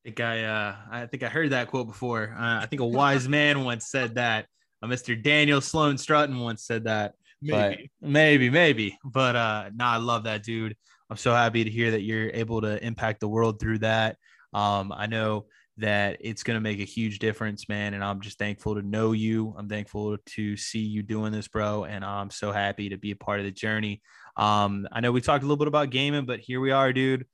I 0.04 0.08
think 0.08 0.20
I, 0.20 0.44
uh, 0.44 0.76
I 0.90 1.06
think 1.06 1.22
I 1.22 1.28
heard 1.28 1.50
that 1.50 1.68
quote 1.68 1.87
before. 1.87 2.35
Uh, 2.37 2.61
I 2.61 2.66
think 2.66 2.80
a 2.80 2.87
wise 2.87 3.28
man 3.28 3.64
once 3.64 3.88
said 3.88 4.16
that. 4.16 4.46
Uh, 4.82 4.88
Mr. 4.88 5.20
Daniel 5.20 5.61
Sloan 5.61 5.94
Strutton 5.94 6.42
once 6.42 6.64
said 6.64 6.85
that. 6.85 7.14
Maybe, 7.40 7.90
but 8.00 8.08
maybe, 8.08 8.50
maybe. 8.50 8.98
But 9.04 9.37
uh, 9.37 9.70
nah, 9.74 9.94
I 9.94 9.96
love 9.98 10.24
that 10.24 10.42
dude. 10.42 10.76
I'm 11.12 11.18
so 11.18 11.35
happy 11.35 11.62
to 11.62 11.70
hear 11.70 11.90
that 11.90 12.01
you're 12.01 12.31
able 12.31 12.62
to 12.62 12.83
impact 12.83 13.20
the 13.20 13.29
world 13.29 13.61
through 13.61 13.81
that. 13.81 14.16
Um, 14.55 14.90
I 14.90 15.07
know 15.07 15.44
that 15.77 16.16
it's 16.20 16.42
going 16.42 16.55
to 16.55 16.61
make 16.62 16.81
a 16.81 16.85
huge 16.85 17.18
difference, 17.18 17.68
man. 17.68 17.92
And 17.92 18.03
I'm 18.03 18.22
just 18.22 18.38
thankful 18.38 18.77
to 18.77 18.81
know 18.81 19.12
you. 19.12 19.55
I'm 19.59 19.68
thankful 19.68 20.16
to 20.16 20.57
see 20.57 20.79
you 20.79 21.03
doing 21.03 21.31
this, 21.31 21.48
bro. 21.48 21.85
And 21.85 22.03
I'm 22.03 22.31
so 22.31 22.51
happy 22.51 22.88
to 22.88 22.96
be 22.96 23.11
a 23.11 23.16
part 23.16 23.40
of 23.40 23.44
the 23.44 23.51
journey. 23.51 24.01
Um, 24.38 24.88
I 24.90 25.01
know 25.01 25.12
we 25.12 25.20
talked 25.20 25.44
a 25.44 25.46
little 25.46 25.59
bit 25.59 25.68
about 25.68 25.90
gaming, 25.90 26.25
but 26.25 26.40
here 26.40 26.62
we 26.62 26.70
are, 26.70 26.94
dude 26.94 27.27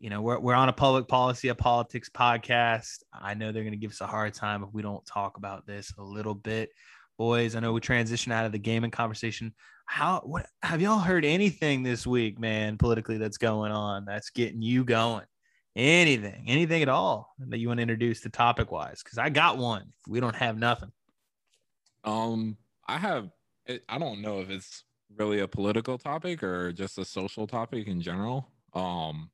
you 0.00 0.08
know, 0.08 0.22
we're, 0.22 0.38
we're 0.38 0.54
on 0.54 0.70
a 0.70 0.72
public 0.72 1.06
policy, 1.08 1.48
a 1.48 1.54
politics 1.54 2.08
podcast. 2.08 3.02
I 3.12 3.34
know 3.34 3.52
they're 3.52 3.64
going 3.64 3.72
to 3.72 3.78
give 3.78 3.90
us 3.90 4.00
a 4.00 4.06
hard 4.06 4.32
time 4.32 4.64
if 4.64 4.70
we 4.72 4.80
don't 4.80 5.04
talk 5.04 5.36
about 5.36 5.66
this 5.66 5.92
a 5.98 6.02
little 6.02 6.34
bit. 6.34 6.70
Boys, 7.20 7.54
I 7.54 7.60
know 7.60 7.74
we 7.74 7.80
transition 7.82 8.32
out 8.32 8.46
of 8.46 8.52
the 8.52 8.58
gaming 8.58 8.90
conversation. 8.90 9.52
How, 9.84 10.22
what 10.24 10.46
have 10.62 10.80
y'all 10.80 11.00
heard 11.00 11.22
anything 11.22 11.82
this 11.82 12.06
week, 12.06 12.40
man, 12.40 12.78
politically 12.78 13.18
that's 13.18 13.36
going 13.36 13.72
on 13.72 14.06
that's 14.06 14.30
getting 14.30 14.62
you 14.62 14.84
going? 14.84 15.26
Anything, 15.76 16.46
anything 16.48 16.80
at 16.80 16.88
all 16.88 17.34
that 17.48 17.58
you 17.58 17.68
want 17.68 17.76
to 17.76 17.82
introduce 17.82 18.22
to 18.22 18.30
topic 18.30 18.72
wise? 18.72 19.02
Because 19.02 19.18
I 19.18 19.28
got 19.28 19.58
one. 19.58 19.92
We 20.08 20.18
don't 20.18 20.34
have 20.34 20.56
nothing. 20.56 20.92
Um, 22.04 22.56
I 22.88 22.96
have, 22.96 23.28
I 23.86 23.98
don't 23.98 24.22
know 24.22 24.40
if 24.40 24.48
it's 24.48 24.84
really 25.14 25.40
a 25.40 25.46
political 25.46 25.98
topic 25.98 26.42
or 26.42 26.72
just 26.72 26.96
a 26.96 27.04
social 27.04 27.46
topic 27.46 27.86
in 27.86 28.00
general. 28.00 28.48
Um, 28.72 29.28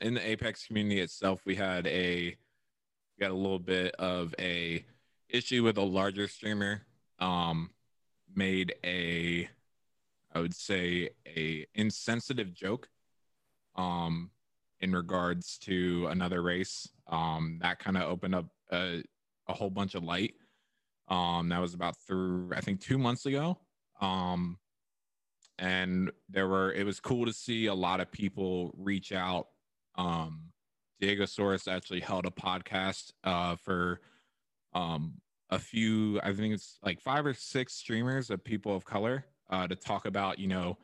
in 0.00 0.14
the 0.14 0.24
Apex 0.24 0.68
community 0.68 1.00
itself, 1.00 1.40
we 1.44 1.56
had 1.56 1.88
a 1.88 2.26
we 2.28 3.20
got 3.20 3.32
a 3.32 3.34
little 3.34 3.58
bit 3.58 3.92
of 3.96 4.36
a 4.38 4.84
issue 5.32 5.62
with 5.62 5.78
a 5.78 5.82
larger 5.82 6.28
streamer. 6.28 6.82
Um, 7.18 7.70
made 8.34 8.74
a 8.84 9.48
I 10.32 10.40
would 10.40 10.54
say 10.54 11.10
a 11.26 11.66
insensitive 11.74 12.54
joke 12.54 12.88
um 13.74 14.30
in 14.80 14.92
regards 14.92 15.58
to 15.58 16.06
another 16.10 16.42
race. 16.42 16.88
Um, 17.08 17.58
that 17.60 17.78
kind 17.78 17.96
of 17.96 18.04
opened 18.04 18.34
up 18.34 18.46
a, 18.70 19.02
a 19.48 19.52
whole 19.52 19.70
bunch 19.70 19.94
of 19.94 20.04
light. 20.04 20.34
Um, 21.08 21.48
that 21.48 21.60
was 21.60 21.74
about 21.74 21.96
through 22.06 22.52
I 22.54 22.60
think 22.60 22.80
two 22.80 22.98
months 22.98 23.26
ago. 23.26 23.58
Um, 24.00 24.58
and 25.58 26.10
there 26.28 26.48
were 26.48 26.72
it 26.72 26.86
was 26.86 27.00
cool 27.00 27.26
to 27.26 27.32
see 27.32 27.66
a 27.66 27.74
lot 27.74 28.00
of 28.00 28.10
people 28.10 28.72
reach 28.78 29.12
out 29.12 29.48
um, 29.96 30.50
Diegosaurs 31.00 31.70
actually 31.70 32.00
held 32.00 32.26
a 32.26 32.30
podcast 32.30 33.12
uh, 33.24 33.56
for 33.56 34.00
um, 34.72 35.14
a 35.50 35.58
few, 35.58 36.20
I 36.22 36.32
think 36.32 36.54
it's 36.54 36.78
like 36.82 37.00
five 37.00 37.26
or 37.26 37.34
six 37.34 37.74
streamers 37.74 38.30
of 38.30 38.42
people 38.44 38.74
of 38.74 38.84
color 38.84 39.24
uh, 39.50 39.66
to 39.66 39.74
talk 39.74 40.06
about, 40.06 40.38
you 40.38 40.46
know, 40.46 40.78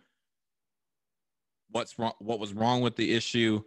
what's 1.70 1.98
wrong, 1.98 2.12
what 2.18 2.40
was 2.40 2.52
wrong 2.52 2.80
with 2.80 2.96
the 2.96 3.14
issue, 3.14 3.62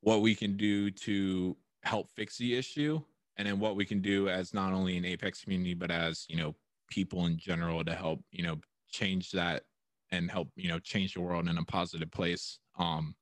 what 0.00 0.22
we 0.22 0.34
can 0.34 0.56
do 0.56 0.90
to 0.90 1.56
help 1.82 2.10
fix 2.10 2.38
the 2.38 2.56
issue, 2.56 3.00
and 3.36 3.46
then 3.46 3.60
what 3.60 3.76
we 3.76 3.84
can 3.84 4.00
do 4.00 4.28
as 4.28 4.54
not 4.54 4.72
only 4.72 4.96
an 4.96 5.04
Apex 5.04 5.42
community 5.42 5.74
but 5.74 5.90
as 5.90 6.26
you 6.28 6.36
know 6.36 6.54
people 6.88 7.26
in 7.26 7.38
general 7.38 7.84
to 7.84 7.94
help 7.94 8.20
you 8.30 8.42
know 8.42 8.56
change 8.90 9.30
that 9.32 9.64
and 10.10 10.30
help 10.30 10.48
you 10.56 10.68
know 10.68 10.78
change 10.78 11.14
the 11.14 11.20
world 11.20 11.48
in 11.48 11.58
a 11.58 11.64
positive 11.64 12.10
place. 12.10 12.58
Um, 12.78 13.14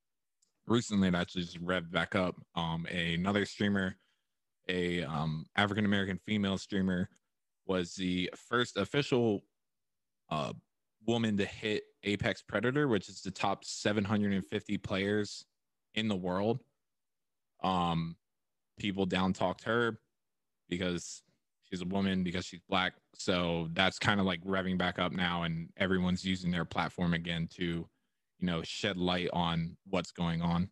recently 0.67 1.09
it 1.09 1.15
actually 1.15 1.43
just 1.43 1.65
revved 1.65 1.91
back 1.91 2.15
up. 2.15 2.37
Um, 2.55 2.87
another 2.87 3.45
streamer, 3.45 3.97
a 4.69 5.03
um, 5.05 5.47
African 5.57 5.85
American 5.85 6.19
female 6.19 6.59
streamer, 6.59 7.09
was 7.67 7.95
the 7.95 8.31
first 8.49 8.77
official 8.77 9.43
uh, 10.31 10.53
woman 11.07 11.37
to 11.37 11.45
hit 11.45 11.85
Apex 12.05 12.43
Predator, 12.43 12.89
which 12.89 13.09
is 13.09 13.23
the 13.23 13.31
top 13.31 13.65
750 13.65 14.79
players 14.79 15.45
in 15.95 16.09
the 16.09 16.17
world. 16.17 16.61
Um, 17.63 18.17
people 18.79 19.07
down 19.07 19.33
talked 19.33 19.65
her 19.65 19.99
because 20.69 21.23
she's 21.65 21.83
a 21.83 21.87
woman, 21.87 22.23
because 22.23 22.45
she's 22.45 22.61
black. 22.69 22.95
So 23.15 23.69
that's 23.73 23.99
kind 23.99 24.21
of 24.21 24.27
like 24.27 24.45
revving 24.45 24.79
back 24.79 24.99
up 24.99 25.13
now, 25.13 25.45
and 25.45 25.71
everyone's 25.77 26.25
using 26.25 26.51
their 26.51 26.65
platform 26.65 27.15
again 27.15 27.49
to 27.57 27.65
you 28.39 28.47
know 28.47 28.63
shed 28.63 28.97
light 28.97 29.31
on 29.33 29.77
what's 29.89 30.13
going 30.13 30.43
on 30.43 30.69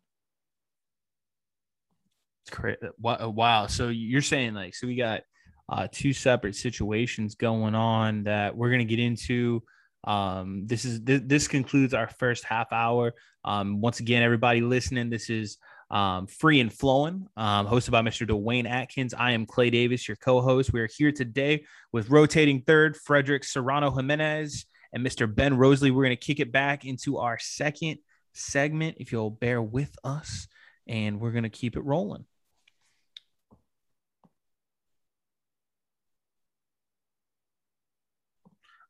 wow 2.98 3.66
so 3.66 3.88
you're 3.88 4.20
saying 4.20 4.54
like 4.54 4.74
so 4.74 4.86
we 4.86 4.96
got 4.96 5.22
uh, 5.68 5.88
two 5.90 6.12
separate 6.12 6.54
situations 6.54 7.34
going 7.34 7.74
on 7.74 8.24
that 8.24 8.56
we're 8.56 8.68
going 8.68 8.86
to 8.86 8.96
get 8.96 8.98
into. 8.98 9.62
Um, 10.04 10.66
this 10.66 10.84
is 10.84 11.00
th- 11.00 11.22
this 11.24 11.48
concludes 11.48 11.94
our 11.94 12.08
first 12.08 12.44
half 12.44 12.72
hour. 12.72 13.14
Um, 13.44 13.80
once 13.80 14.00
again, 14.00 14.22
everybody 14.22 14.60
listening, 14.60 15.08
this 15.08 15.30
is 15.30 15.56
um, 15.90 16.26
Free 16.26 16.60
and 16.60 16.72
Flowing, 16.72 17.26
um, 17.36 17.66
hosted 17.66 17.90
by 17.90 18.02
Mr. 18.02 18.28
Dwayne 18.28 18.68
Atkins. 18.68 19.14
I 19.14 19.32
am 19.32 19.46
Clay 19.46 19.70
Davis, 19.70 20.06
your 20.06 20.16
co-host. 20.16 20.72
We 20.72 20.80
are 20.80 20.88
here 20.94 21.12
today 21.12 21.64
with 21.92 22.10
rotating 22.10 22.62
third 22.62 22.96
Frederick 22.96 23.44
Serrano 23.44 23.90
Jimenez 23.90 24.66
and 24.92 25.06
Mr. 25.06 25.32
Ben 25.32 25.56
Rosalie. 25.56 25.90
We're 25.90 26.04
going 26.04 26.16
to 26.16 26.26
kick 26.26 26.40
it 26.40 26.52
back 26.52 26.84
into 26.84 27.18
our 27.18 27.38
second 27.38 27.98
segment, 28.34 28.96
if 29.00 29.12
you'll 29.12 29.30
bear 29.30 29.62
with 29.62 29.94
us, 30.04 30.48
and 30.86 31.20
we're 31.20 31.32
going 31.32 31.44
to 31.44 31.50
keep 31.50 31.76
it 31.76 31.82
rolling. 31.82 32.26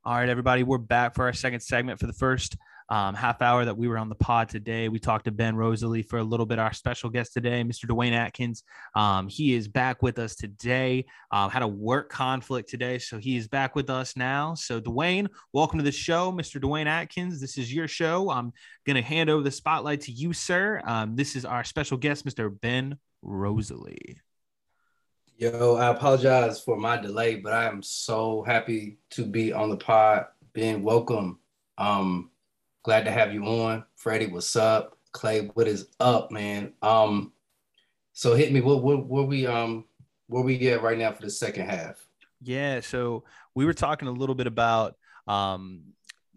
All 0.06 0.16
right, 0.16 0.28
everybody, 0.28 0.64
we're 0.64 0.76
back 0.76 1.14
for 1.14 1.24
our 1.24 1.32
second 1.32 1.60
segment. 1.60 1.98
For 1.98 2.06
the 2.06 2.12
first 2.12 2.58
um, 2.90 3.14
half 3.14 3.40
hour 3.40 3.64
that 3.64 3.78
we 3.78 3.88
were 3.88 3.96
on 3.96 4.10
the 4.10 4.14
pod 4.14 4.50
today, 4.50 4.90
we 4.90 4.98
talked 4.98 5.24
to 5.24 5.30
Ben 5.30 5.56
Rosalie 5.56 6.02
for 6.02 6.18
a 6.18 6.22
little 6.22 6.44
bit. 6.44 6.58
Our 6.58 6.74
special 6.74 7.08
guest 7.08 7.32
today, 7.32 7.64
Mr. 7.64 7.86
Dwayne 7.86 8.12
Atkins, 8.12 8.64
um, 8.94 9.28
he 9.28 9.54
is 9.54 9.66
back 9.66 10.02
with 10.02 10.18
us 10.18 10.34
today. 10.34 11.06
Uh, 11.30 11.48
had 11.48 11.62
a 11.62 11.66
work 11.66 12.10
conflict 12.10 12.68
today, 12.68 12.98
so 12.98 13.16
he 13.16 13.38
is 13.38 13.48
back 13.48 13.74
with 13.74 13.88
us 13.88 14.14
now. 14.14 14.52
So, 14.52 14.78
Dwayne, 14.78 15.26
welcome 15.54 15.78
to 15.78 15.84
the 15.84 15.90
show, 15.90 16.30
Mr. 16.30 16.60
Dwayne 16.60 16.84
Atkins. 16.84 17.40
This 17.40 17.56
is 17.56 17.72
your 17.72 17.88
show. 17.88 18.28
I'm 18.28 18.52
going 18.84 18.96
to 18.96 19.02
hand 19.02 19.30
over 19.30 19.42
the 19.42 19.50
spotlight 19.50 20.02
to 20.02 20.12
you, 20.12 20.34
sir. 20.34 20.82
Um, 20.84 21.16
this 21.16 21.34
is 21.34 21.46
our 21.46 21.64
special 21.64 21.96
guest, 21.96 22.26
Mr. 22.26 22.54
Ben 22.60 22.98
Rosalie. 23.22 24.18
Yo, 25.36 25.74
I 25.74 25.88
apologize 25.88 26.60
for 26.60 26.76
my 26.76 26.96
delay, 26.96 27.34
but 27.34 27.52
I 27.52 27.64
am 27.64 27.82
so 27.82 28.44
happy 28.44 28.98
to 29.10 29.26
be 29.26 29.52
on 29.52 29.68
the 29.68 29.76
pod, 29.76 30.26
being 30.52 30.84
welcome. 30.84 31.40
Um, 31.76 32.30
glad 32.84 33.04
to 33.06 33.10
have 33.10 33.34
you 33.34 33.44
on. 33.44 33.84
Freddie, 33.96 34.28
what's 34.28 34.54
up? 34.54 34.96
Clay, 35.10 35.50
what 35.54 35.66
is 35.66 35.88
up, 35.98 36.30
man? 36.30 36.72
Um, 36.82 37.32
so 38.12 38.36
hit 38.36 38.52
me. 38.52 38.60
What 38.60 38.84
what 38.84 39.06
where 39.06 39.24
we 39.24 39.44
um 39.44 39.86
where 40.28 40.44
we 40.44 40.56
get 40.56 40.82
right 40.82 40.96
now 40.96 41.10
for 41.10 41.22
the 41.22 41.30
second 41.30 41.68
half? 41.68 42.06
Yeah, 42.40 42.78
so 42.78 43.24
we 43.56 43.64
were 43.64 43.74
talking 43.74 44.06
a 44.06 44.12
little 44.12 44.36
bit 44.36 44.46
about 44.46 44.94
um 45.26 45.82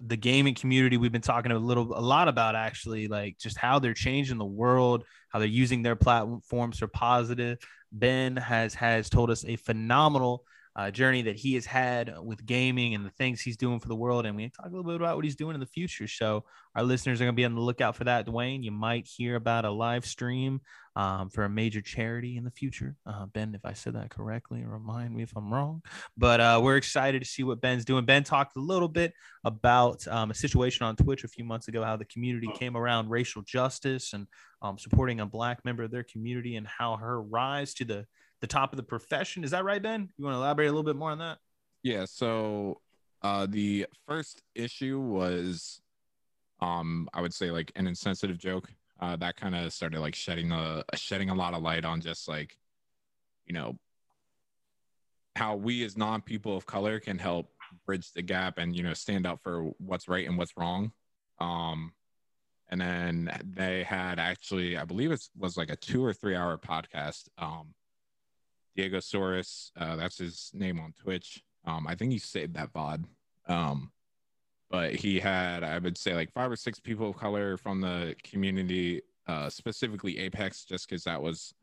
the 0.06 0.18
gaming 0.18 0.54
community 0.54 0.96
we've 0.98 1.12
been 1.12 1.22
talking 1.22 1.52
a 1.52 1.58
little 1.58 1.98
a 1.98 2.02
lot 2.02 2.28
about 2.28 2.56
actually 2.56 3.08
like 3.08 3.38
just 3.40 3.58
how 3.58 3.80
they're 3.80 3.96
changing 3.96 4.38
the 4.38 4.46
world 4.46 5.04
how 5.30 5.40
they're 5.40 5.48
using 5.48 5.82
their 5.82 5.96
platforms 5.96 6.78
for 6.78 6.88
positive 6.88 7.58
Ben 7.92 8.36
has 8.36 8.74
has 8.76 9.10
told 9.10 9.30
us 9.30 9.46
a 9.46 9.56
phenomenal 9.56 10.44
uh, 10.76 10.92
journey 10.92 11.24
that 11.24 11.36
he 11.36 11.56
has 11.56 11.66
had 11.66 12.14
with 12.22 12.46
gaming 12.46 12.94
and 12.94 13.04
the 13.04 13.10
things 13.12 13.42
he's 13.42 13.58
doing 13.58 13.80
for 13.80 13.88
the 13.88 13.96
world. 13.96 14.28
And 14.28 14.36
we 14.36 14.50
talk 14.50 14.68
a 14.68 14.70
little 14.70 14.84
bit 14.84 14.96
about 14.96 15.16
what 15.16 15.26
he's 15.26 15.36
doing 15.36 15.56
in 15.56 15.60
the 15.60 15.66
future. 15.66 16.08
So 16.08 16.46
our 16.76 16.84
listeners 16.84 17.20
are 17.20 17.24
going 17.24 17.34
to 17.34 17.38
be 17.38 17.46
on 17.46 17.56
the 17.56 17.62
lookout 17.62 17.96
for 17.96 18.04
that. 18.04 18.28
Dwayne, 18.28 18.64
you 18.64 18.72
might 18.72 19.08
hear 19.08 19.36
about 19.36 19.66
a 19.66 19.72
live 19.72 20.06
stream 20.06 20.62
um, 20.98 21.30
for 21.30 21.44
a 21.44 21.50
major 21.50 21.80
charity 21.80 22.38
in 22.38 22.44
the 22.44 22.50
future. 22.50 22.96
Uh, 23.06 23.28
ben, 23.28 23.54
if 23.54 23.64
I 23.64 23.74
said 23.74 23.94
that 23.94 24.10
correctly, 24.10 24.64
remind 24.66 25.16
me 25.16 25.22
if 25.22 25.32
I'm 25.38 25.54
wrong. 25.54 25.84
But 26.18 26.42
uh, 26.42 26.60
we're 26.64 26.76
excited 26.76 27.22
to 27.22 27.28
see 27.28 27.44
what 27.44 27.62
Ben's 27.62 27.86
doing. 27.86 28.04
Ben 28.04 28.24
talked 28.24 28.58
a 28.58 28.60
little 28.60 28.88
bit 28.88 29.14
about 29.44 30.08
um, 30.08 30.32
a 30.32 30.34
situation 30.34 30.88
on 30.88 30.96
Twitch 30.96 31.24
a 31.24 31.28
few 31.28 31.46
months 31.46 31.68
ago, 31.68 31.84
how 31.84 31.98
the 31.98 32.06
community 32.06 32.50
came 32.56 32.76
around 32.76 33.12
racial 33.12 33.44
justice 33.44 34.14
and 34.14 34.26
um, 34.64 34.80
supporting 34.80 35.20
a 35.20 35.26
black 35.28 35.64
member 35.64 35.84
of 35.84 35.92
their 35.92 36.04
community 36.04 36.56
and 36.56 36.66
how 36.66 36.98
her 36.98 37.22
rise 37.22 37.76
to 37.76 37.86
the 37.86 38.08
the 38.42 38.48
top 38.48 38.74
of 38.74 38.78
the 38.78 38.84
profession. 38.84 39.44
Is 39.44 39.52
that 39.52 39.64
right, 39.64 39.82
Ben? 39.82 40.10
You 40.18 40.26
want 40.26 40.34
to 40.34 40.40
elaborate 40.40 40.68
a 40.68 40.72
little 40.72 40.84
bit 40.84 40.96
more 40.96 41.12
on 41.12 41.20
that? 41.20 41.38
Yeah. 41.84 42.06
So 42.06 42.82
uh, 43.22 43.46
the 43.48 43.86
first 44.08 44.42
issue 44.56 45.00
was, 45.00 45.80
um, 46.60 47.08
I 47.14 47.22
would 47.22 47.34
say 47.34 47.52
like 47.52 47.72
an 47.76 47.88
insensitive 47.88 48.38
joke. 48.40 48.72
Uh, 49.00 49.16
that 49.16 49.36
kind 49.36 49.56
of 49.56 49.72
started 49.72 50.00
like 50.00 50.16
shedding 50.16 50.52
a 50.52 50.84
shedding 50.96 51.30
a 51.30 51.36
lot 51.36 51.54
of 51.54 51.62
light 51.62 51.86
on 51.86 52.02
just 52.02 52.28
like, 52.28 52.58
you 53.46 53.54
know, 53.54 53.78
how 55.36 55.56
we 55.56 55.84
as 55.84 55.96
non 55.98 56.22
people 56.22 56.58
of 56.58 56.66
color 56.66 57.00
can 57.00 57.18
help 57.18 57.52
bridge 57.86 58.12
the 58.14 58.22
gap 58.22 58.58
and 58.58 58.76
you 58.76 58.84
know 58.84 58.94
stand 58.94 59.26
up 59.26 59.42
for 59.42 59.72
what's 59.78 60.08
right 60.08 60.28
and 60.28 60.38
what's 60.38 60.58
wrong. 60.58 60.92
Um, 61.40 61.94
and 62.70 62.82
then 62.82 63.32
they 63.46 63.84
had 63.84 64.20
actually, 64.20 64.78
I 64.78 64.84
believe 64.84 65.12
it 65.12 65.24
was 65.38 65.58
like 65.58 65.70
a 65.70 65.76
two 65.76 66.04
or 66.04 66.14
three 66.14 66.36
hour 66.36 66.58
podcast. 66.58 67.30
Um, 67.38 67.74
Diegosaurs, 68.78 69.72
uh, 69.78 69.96
that's 69.96 70.18
his 70.18 70.52
name 70.54 70.80
on 70.80 70.94
Twitch. 70.94 71.44
Um, 71.66 71.88
I 71.88 71.96
think 71.96 72.12
he 72.12 72.20
saved 72.20 72.56
that 72.56 72.74
VOD. 72.74 73.06
Um, 73.48 73.92
but 74.70 74.94
he 74.94 75.20
had, 75.20 75.64
I 75.64 75.78
would 75.80 75.98
say, 75.98 76.14
like 76.14 76.32
five 76.32 76.52
or 76.52 76.56
six 76.56 76.80
people 76.80 77.10
of 77.10 77.18
color 77.18 77.58
from 77.58 77.82
the 77.82 78.16
community, 78.24 79.02
uh, 79.28 79.50
specifically 79.50 80.20
Apex, 80.20 80.66
just 80.66 80.88
because 80.88 81.04
that 81.06 81.22
was 81.22 81.54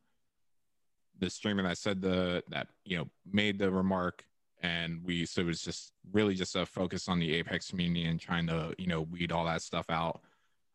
the 1.18 1.30
streamer 1.30 1.62
that 1.62 1.78
said 1.78 2.00
the 2.00 2.42
that 2.48 2.68
you 2.84 2.98
know 2.98 3.08
made 3.30 3.58
the 3.58 3.70
remark, 3.70 4.24
and 4.62 5.00
we 5.04 5.26
so 5.26 5.42
it 5.42 5.46
was 5.46 5.62
just 5.62 5.92
really 6.12 6.34
just 6.34 6.56
a 6.56 6.66
focus 6.66 7.08
on 7.08 7.18
the 7.18 7.34
Apex 7.34 7.70
community 7.70 8.06
and 8.06 8.20
trying 8.20 8.46
to 8.46 8.74
you 8.78 8.86
know 8.86 9.02
weed 9.02 9.32
all 9.32 9.44
that 9.44 9.62
stuff 9.62 9.86
out. 9.90 10.22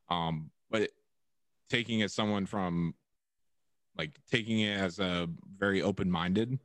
Um, 0.10 0.52
but 0.70 0.90
taking 1.70 2.00
it 2.00 2.12
someone 2.12 2.46
from 2.46 2.94
like 3.98 4.12
taking 4.32 4.62
it 4.62 4.80
as 4.80 5.00
a 5.00 5.28
very 5.58 5.82
open 5.82 6.10
minded 6.10 6.60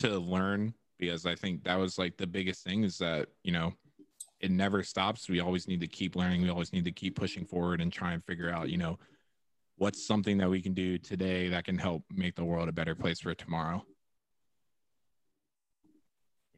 to 0.00 0.18
learn 0.18 0.74
because 0.98 1.26
I 1.26 1.34
think 1.34 1.64
that 1.64 1.76
was 1.76 1.98
like 1.98 2.16
the 2.16 2.26
biggest 2.26 2.64
thing 2.64 2.84
is 2.84 2.98
that, 2.98 3.28
you 3.42 3.52
know, 3.52 3.74
it 4.40 4.50
never 4.50 4.82
stops. 4.82 5.28
We 5.28 5.40
always 5.40 5.68
need 5.68 5.80
to 5.80 5.86
keep 5.86 6.16
learning. 6.16 6.42
We 6.42 6.50
always 6.50 6.72
need 6.72 6.84
to 6.84 6.92
keep 6.92 7.16
pushing 7.16 7.44
forward 7.44 7.80
and 7.80 7.92
try 7.92 8.12
and 8.12 8.24
figure 8.24 8.50
out, 8.50 8.68
you 8.68 8.76
know, 8.76 8.98
what's 9.76 10.06
something 10.06 10.38
that 10.38 10.50
we 10.50 10.60
can 10.60 10.74
do 10.74 10.98
today 10.98 11.48
that 11.48 11.64
can 11.64 11.78
help 11.78 12.04
make 12.10 12.36
the 12.36 12.44
world 12.44 12.68
a 12.68 12.72
better 12.72 12.94
place 12.94 13.20
for 13.20 13.34
tomorrow. 13.34 13.84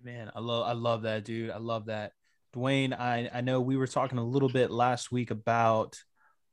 Man, 0.03 0.31
I 0.35 0.41
love 0.41 0.67
I 0.67 0.73
love 0.73 1.03
that, 1.03 1.25
dude. 1.25 1.51
I 1.51 1.59
love 1.59 1.87
that. 1.87 2.13
Dwayne, 2.55 2.99
I, 2.99 3.29
I 3.33 3.41
know 3.41 3.61
we 3.61 3.77
were 3.77 3.87
talking 3.87 4.19
a 4.19 4.25
little 4.25 4.49
bit 4.49 4.71
last 4.71 5.11
week 5.11 5.31
about 5.31 6.01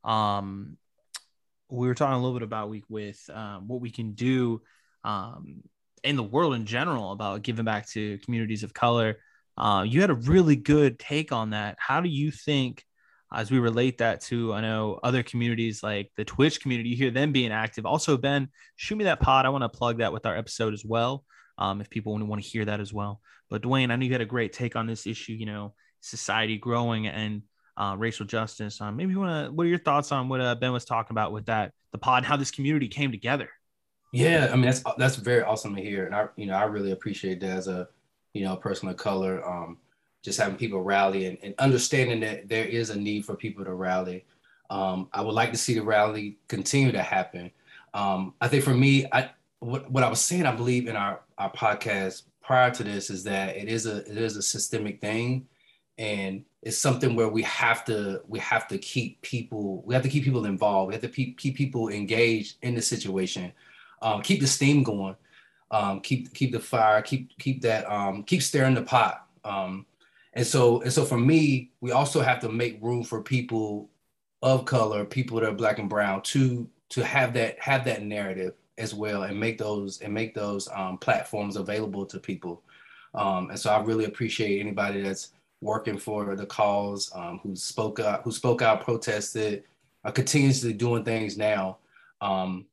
um 0.03 0.77
we 1.69 1.87
were 1.87 1.95
talking 1.95 2.13
a 2.13 2.17
little 2.17 2.33
bit 2.33 2.43
about 2.43 2.69
week 2.69 2.83
with 2.87 3.29
um, 3.33 3.67
what 3.67 3.81
we 3.81 3.89
can 3.89 4.11
do 4.11 4.61
um, 5.03 5.63
in 6.03 6.15
the 6.15 6.23
world 6.23 6.53
in 6.53 6.65
general 6.65 7.11
about 7.11 7.41
giving 7.41 7.65
back 7.65 7.87
to 7.89 8.19
communities 8.19 8.63
of 8.63 8.73
color. 8.73 9.17
Uh, 9.57 9.83
you 9.87 10.01
had 10.01 10.09
a 10.09 10.15
really 10.15 10.55
good 10.55 10.99
take 10.99 11.31
on 11.31 11.51
that. 11.51 11.77
How 11.79 12.01
do 12.01 12.09
you 12.09 12.31
think, 12.31 12.83
as 13.33 13.51
we 13.51 13.59
relate 13.59 13.99
that 13.99 14.21
to, 14.21 14.53
I 14.53 14.61
know 14.61 14.99
other 15.03 15.23
communities 15.23 15.83
like 15.83 16.11
the 16.17 16.25
Twitch 16.25 16.61
community, 16.61 16.89
you 16.89 16.95
hear 16.95 17.11
them 17.11 17.31
being 17.31 17.51
active. 17.51 17.85
Also, 17.85 18.17
Ben, 18.17 18.49
shoot 18.75 18.95
me 18.95 19.05
that 19.05 19.19
pod. 19.19 19.45
I 19.45 19.49
want 19.49 19.63
to 19.63 19.69
plug 19.69 19.99
that 19.99 20.13
with 20.13 20.25
our 20.25 20.35
episode 20.35 20.73
as 20.73 20.85
well. 20.85 21.23
Um, 21.57 21.81
if 21.81 21.89
people 21.89 22.17
want 22.17 22.41
to 22.41 22.47
hear 22.47 22.65
that 22.65 22.79
as 22.79 22.91
well. 22.91 23.21
But 23.49 23.61
Dwayne, 23.61 23.91
I 23.91 23.95
know 23.95 24.05
you 24.05 24.11
had 24.11 24.21
a 24.21 24.25
great 24.25 24.53
take 24.53 24.75
on 24.75 24.87
this 24.87 25.05
issue. 25.05 25.33
You 25.33 25.45
know, 25.45 25.75
society 26.01 26.57
growing 26.57 27.07
and 27.07 27.43
uh, 27.77 27.95
racial 27.97 28.25
justice. 28.25 28.81
Um, 28.81 28.95
maybe 28.95 29.11
you 29.11 29.19
want 29.19 29.47
to. 29.47 29.51
What 29.51 29.65
are 29.65 29.69
your 29.69 29.79
thoughts 29.79 30.11
on 30.11 30.29
what 30.29 30.41
uh, 30.41 30.55
Ben 30.55 30.71
was 30.71 30.85
talking 30.85 31.13
about 31.13 31.31
with 31.31 31.45
that 31.45 31.71
the 31.91 31.97
pod, 31.97 32.23
how 32.23 32.35
this 32.35 32.51
community 32.51 32.87
came 32.87 33.11
together? 33.11 33.49
Yeah, 34.11 34.49
I 34.51 34.55
mean 34.55 34.65
that's 34.65 34.83
that's 34.97 35.15
very 35.15 35.41
awesome 35.41 35.75
to 35.75 35.81
hear, 35.81 36.05
and 36.05 36.15
I 36.15 36.27
you 36.35 36.45
know 36.45 36.55
I 36.55 36.63
really 36.63 36.91
appreciate 36.91 37.39
that 37.39 37.49
as 37.49 37.67
a 37.67 37.87
you 38.33 38.43
know 38.43 38.53
a 38.53 38.57
person 38.57 38.89
of 38.89 38.97
color. 38.97 39.47
Um, 39.47 39.77
just 40.23 40.39
having 40.39 40.55
people 40.55 40.81
rally 40.81 41.25
and, 41.25 41.37
and 41.43 41.53
understanding 41.59 42.21
that 42.21 42.47
there 42.47 42.65
is 42.65 42.89
a 42.89 42.97
need 42.97 43.25
for 43.25 43.35
people 43.35 43.65
to 43.65 43.73
rally. 43.73 44.23
Um, 44.69 45.09
I 45.11 45.21
would 45.21 45.35
like 45.35 45.51
to 45.51 45.57
see 45.57 45.73
the 45.73 45.83
rally 45.83 46.37
continue 46.47 46.93
to 46.93 47.03
happen. 47.03 47.51
Um, 47.93 48.33
I 48.39 48.47
think 48.47 48.63
for 48.63 48.73
me, 48.73 49.05
I 49.11 49.31
what, 49.59 49.91
what 49.91 50.03
I 50.03 50.09
was 50.09 50.21
saying, 50.21 50.45
I 50.45 50.55
believe 50.55 50.87
in 50.87 50.95
our, 50.95 51.21
our 51.37 51.51
podcast 51.51 52.23
prior 52.41 52.71
to 52.71 52.83
this 52.83 53.09
is 53.09 53.23
that 53.23 53.55
it 53.55 53.67
is 53.67 53.85
a 53.85 53.97
it 53.97 54.17
is 54.17 54.37
a 54.37 54.41
systemic 54.41 54.99
thing 54.99 55.47
and 55.97 56.43
it's 56.61 56.77
something 56.77 57.15
where 57.15 57.29
we 57.29 57.41
have 57.43 57.85
to 57.85 58.21
we 58.27 58.39
have 58.39 58.67
to 58.67 58.77
keep 58.77 59.21
people 59.21 59.81
we 59.85 59.93
have 59.93 60.03
to 60.03 60.09
keep 60.09 60.23
people 60.23 60.45
involved 60.45 60.89
we 60.89 60.93
have 60.93 61.01
to 61.01 61.07
keep, 61.07 61.37
keep 61.37 61.55
people 61.55 61.89
engaged 61.89 62.57
in 62.63 62.75
the 62.75 62.81
situation 62.81 63.53
um, 64.01 64.21
keep 64.21 64.41
the 64.41 64.47
steam 64.47 64.83
going 64.83 65.15
um, 65.73 65.99
keep 65.99 66.33
keep 66.33 66.51
the 66.51 66.59
fire 66.59 67.01
keep 67.01 67.37
keep 67.37 67.61
that 67.61 67.89
um, 67.91 68.23
keep 68.23 68.41
stirring 68.41 68.75
the 68.75 68.81
pot 68.81 69.27
um, 69.43 69.85
and 70.33 70.45
so 70.45 70.81
and 70.81 70.93
so 70.93 71.03
for 71.03 71.17
me 71.17 71.71
we 71.81 71.91
also 71.91 72.21
have 72.21 72.39
to 72.39 72.49
make 72.49 72.81
room 72.81 73.03
for 73.03 73.21
people 73.21 73.89
of 74.41 74.65
color 74.65 75.03
people 75.03 75.39
that 75.39 75.49
are 75.49 75.53
black 75.53 75.79
and 75.79 75.89
brown 75.89 76.21
to 76.21 76.69
to 76.89 77.03
have 77.03 77.33
that 77.33 77.59
have 77.59 77.83
that 77.83 78.03
narrative 78.03 78.53
as 78.77 78.93
well 78.93 79.23
and 79.23 79.39
make 79.39 79.57
those 79.57 79.99
and 80.01 80.13
make 80.13 80.33
those 80.33 80.69
um, 80.73 80.97
platforms 80.97 81.57
available 81.57 82.05
to 82.05 82.19
people 82.19 82.63
um, 83.15 83.49
and 83.49 83.59
so 83.59 83.69
i 83.69 83.81
really 83.81 84.05
appreciate 84.05 84.59
anybody 84.59 85.01
that's 85.01 85.31
working 85.63 85.97
for 85.97 86.35
the 86.35 86.45
cause, 86.45 87.09
um, 87.15 87.39
who 87.41 87.55
spoke 87.55 87.99
out, 87.99 88.21
who 88.23 88.31
spoke 88.31 88.61
out, 88.61 88.83
protested, 88.83 89.63
uh, 90.03 90.11
continuously 90.11 90.73
doing 90.73 91.03
things 91.03 91.37
now, 91.37 91.77
because 92.19 92.43
um, 92.43 92.65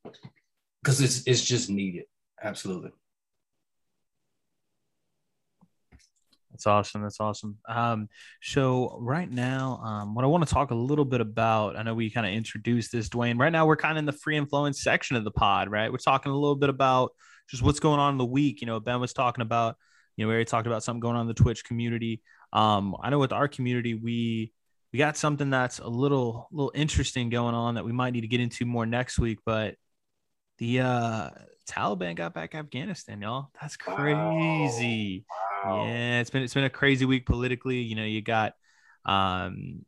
it's 0.83 1.25
it's 1.25 1.43
just 1.43 1.69
needed. 1.69 2.05
Absolutely. 2.43 2.91
That's 6.51 6.67
awesome. 6.67 7.01
That's 7.01 7.19
awesome. 7.19 7.57
Um, 7.67 8.09
so 8.41 8.97
right 8.99 9.29
now, 9.29 9.79
um, 9.83 10.13
what 10.15 10.25
I 10.25 10.27
want 10.27 10.45
to 10.45 10.53
talk 10.53 10.71
a 10.71 10.75
little 10.75 11.05
bit 11.05 11.21
about, 11.21 11.77
I 11.77 11.83
know 11.83 11.93
we 11.93 12.09
kind 12.09 12.27
of 12.27 12.33
introduced 12.33 12.91
this, 12.91 13.09
Dwayne. 13.09 13.39
Right 13.39 13.51
now, 13.51 13.65
we're 13.65 13.77
kind 13.77 13.97
of 13.97 13.99
in 13.99 14.05
the 14.05 14.11
free 14.11 14.37
influence 14.37 14.81
section 14.83 15.15
of 15.15 15.23
the 15.23 15.31
pod, 15.31 15.71
right? 15.71 15.91
We're 15.91 15.97
talking 15.97 16.31
a 16.31 16.35
little 16.35 16.55
bit 16.55 16.69
about 16.69 17.11
just 17.49 17.63
what's 17.63 17.79
going 17.79 17.99
on 17.99 18.13
in 18.13 18.17
the 18.17 18.25
week. 18.25 18.61
You 18.61 18.67
know, 18.67 18.79
Ben 18.79 18.99
was 18.99 19.13
talking 19.13 19.41
about, 19.41 19.77
you 20.17 20.25
know, 20.25 20.27
we 20.27 20.33
already 20.33 20.45
talked 20.45 20.67
about 20.67 20.83
something 20.83 20.99
going 20.99 21.15
on 21.15 21.21
in 21.21 21.27
the 21.27 21.33
Twitch 21.33 21.63
community. 21.63 22.21
Um, 22.51 22.95
I 23.01 23.09
know 23.09 23.19
with 23.19 23.31
our 23.33 23.47
community, 23.47 23.93
we 23.93 24.51
we 24.91 24.99
got 24.99 25.15
something 25.15 25.49
that's 25.49 25.79
a 25.79 25.87
little 25.87 26.49
little 26.51 26.73
interesting 26.75 27.29
going 27.29 27.55
on 27.55 27.75
that 27.75 27.85
we 27.85 27.93
might 27.93 28.11
need 28.11 28.21
to 28.21 28.27
get 28.27 28.41
into 28.41 28.65
more 28.65 28.85
next 28.85 29.17
week. 29.19 29.39
But 29.45 29.75
the 30.61 30.79
uh 30.79 31.29
Taliban 31.67 32.15
got 32.15 32.33
back 32.33 32.53
Afghanistan, 32.53 33.21
y'all. 33.21 33.49
That's 33.59 33.75
crazy. 33.75 35.25
Wow. 35.65 35.85
Yeah, 35.87 36.21
it's 36.21 36.29
been 36.29 36.43
it's 36.43 36.53
been 36.53 36.65
a 36.65 36.69
crazy 36.69 37.03
week 37.05 37.25
politically. 37.25 37.79
You 37.79 37.95
know, 37.95 38.03
you 38.03 38.21
got 38.21 38.53
um 39.03 39.83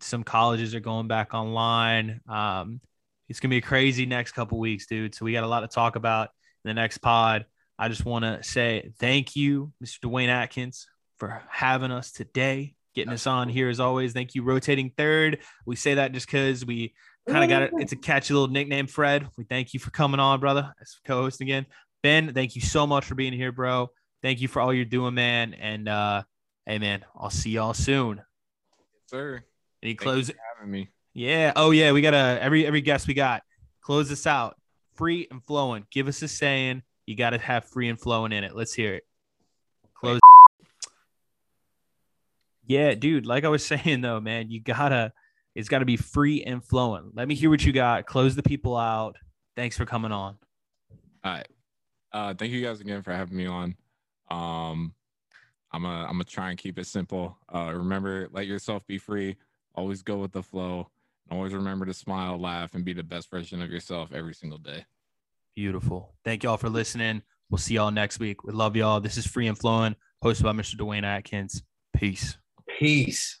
some 0.00 0.24
colleges 0.24 0.74
are 0.74 0.80
going 0.80 1.06
back 1.06 1.34
online. 1.34 2.20
Um, 2.28 2.80
it's 3.28 3.38
gonna 3.38 3.50
be 3.50 3.58
a 3.58 3.62
crazy 3.62 4.06
next 4.06 4.32
couple 4.32 4.58
weeks, 4.58 4.86
dude. 4.86 5.14
So 5.14 5.24
we 5.24 5.32
got 5.32 5.44
a 5.44 5.48
lot 5.48 5.60
to 5.60 5.68
talk 5.68 5.94
about 5.94 6.30
in 6.64 6.68
the 6.68 6.74
next 6.74 6.98
pod. 6.98 7.46
I 7.78 7.88
just 7.88 8.04
want 8.04 8.24
to 8.24 8.42
say 8.42 8.90
thank 8.98 9.36
you, 9.36 9.72
Mr. 9.82 10.00
Dwayne 10.00 10.28
Atkins, 10.28 10.88
for 11.18 11.42
having 11.48 11.92
us 11.92 12.10
today, 12.10 12.74
getting 12.94 13.12
us 13.12 13.28
on 13.28 13.48
here 13.48 13.68
as 13.68 13.78
always. 13.78 14.14
Thank 14.14 14.34
you, 14.34 14.42
rotating 14.42 14.90
third. 14.96 15.38
We 15.64 15.76
say 15.76 15.94
that 15.94 16.10
just 16.10 16.26
because 16.26 16.66
we 16.66 16.94
kind 17.28 17.44
of 17.44 17.50
got 17.50 17.62
it. 17.62 17.70
It's 17.74 17.92
a 17.92 17.96
catchy 17.96 18.34
little 18.34 18.48
nickname, 18.48 18.86
Fred. 18.86 19.28
We 19.36 19.44
thank 19.44 19.74
you 19.74 19.80
for 19.80 19.90
coming 19.90 20.20
on, 20.20 20.40
brother, 20.40 20.72
as 20.80 20.96
co-host 21.04 21.40
again. 21.40 21.66
Ben, 22.02 22.32
thank 22.32 22.54
you 22.54 22.62
so 22.62 22.86
much 22.86 23.04
for 23.04 23.14
being 23.14 23.32
here, 23.32 23.52
bro. 23.52 23.90
Thank 24.22 24.40
you 24.40 24.48
for 24.48 24.60
all 24.60 24.72
you're 24.72 24.84
doing, 24.84 25.14
man. 25.14 25.54
And 25.54 25.88
uh, 25.88 26.22
hey, 26.64 26.78
man, 26.78 27.04
I'll 27.16 27.30
see 27.30 27.50
y'all 27.50 27.74
soon. 27.74 28.18
Yes, 28.18 29.10
sir. 29.10 29.44
Any 29.82 29.94
close 29.94 30.30
having 30.56 30.70
me? 30.70 30.88
Yeah. 31.14 31.52
Oh 31.56 31.70
yeah. 31.70 31.92
We 31.92 32.02
got 32.02 32.14
a 32.14 32.38
every 32.40 32.66
every 32.66 32.80
guest 32.80 33.06
we 33.06 33.14
got. 33.14 33.42
Close 33.80 34.08
this 34.08 34.26
out. 34.26 34.56
Free 34.94 35.28
and 35.30 35.44
flowing. 35.44 35.86
Give 35.90 36.08
us 36.08 36.22
a 36.22 36.28
saying. 36.28 36.82
You 37.06 37.16
got 37.16 37.30
to 37.30 37.38
have 37.38 37.64
free 37.66 37.88
and 37.88 38.00
flowing 38.00 38.32
in 38.32 38.42
it. 38.42 38.54
Let's 38.56 38.74
hear 38.74 38.94
it. 38.94 39.04
Close. 39.94 40.20
Yeah, 42.66 42.94
dude. 42.94 43.26
Like 43.26 43.44
I 43.44 43.48
was 43.48 43.64
saying 43.66 44.00
though, 44.00 44.20
man, 44.20 44.50
you 44.50 44.60
gotta. 44.60 45.12
It's 45.56 45.70
got 45.70 45.78
to 45.78 45.86
be 45.86 45.96
free 45.96 46.44
and 46.44 46.62
flowing. 46.62 47.12
Let 47.14 47.26
me 47.26 47.34
hear 47.34 47.48
what 47.48 47.64
you 47.64 47.72
got. 47.72 48.04
Close 48.04 48.36
the 48.36 48.42
people 48.42 48.76
out. 48.76 49.16
Thanks 49.56 49.74
for 49.74 49.86
coming 49.86 50.12
on. 50.12 50.36
All 51.24 51.32
right. 51.32 51.48
Uh, 52.12 52.34
thank 52.34 52.52
you 52.52 52.62
guys 52.62 52.80
again 52.80 53.02
for 53.02 53.12
having 53.12 53.38
me 53.38 53.46
on. 53.46 53.74
Um, 54.30 54.92
I'm 55.72 55.82
gonna 55.82 56.04
I'm 56.04 56.12
gonna 56.12 56.24
try 56.24 56.50
and 56.50 56.58
keep 56.58 56.78
it 56.78 56.86
simple. 56.86 57.38
Uh, 57.52 57.72
remember, 57.74 58.28
let 58.32 58.46
yourself 58.46 58.86
be 58.86 58.98
free. 58.98 59.36
Always 59.74 60.02
go 60.02 60.18
with 60.18 60.32
the 60.32 60.42
flow. 60.42 60.90
Always 61.30 61.54
remember 61.54 61.86
to 61.86 61.94
smile, 61.94 62.38
laugh, 62.38 62.74
and 62.74 62.84
be 62.84 62.92
the 62.92 63.02
best 63.02 63.30
version 63.30 63.62
of 63.62 63.70
yourself 63.70 64.12
every 64.12 64.34
single 64.34 64.58
day. 64.58 64.84
Beautiful. 65.54 66.14
Thank 66.22 66.44
y'all 66.44 66.58
for 66.58 66.68
listening. 66.68 67.22
We'll 67.50 67.58
see 67.58 67.74
y'all 67.74 67.90
next 67.90 68.20
week. 68.20 68.44
We 68.44 68.52
love 68.52 68.76
y'all. 68.76 69.00
This 69.00 69.16
is 69.16 69.26
Free 69.26 69.46
and 69.46 69.58
Flowing, 69.58 69.96
hosted 70.22 70.42
by 70.42 70.52
Mr. 70.52 70.76
Dwayne 70.76 71.04
Atkins. 71.04 71.62
Peace. 71.96 72.36
Peace. 72.78 73.40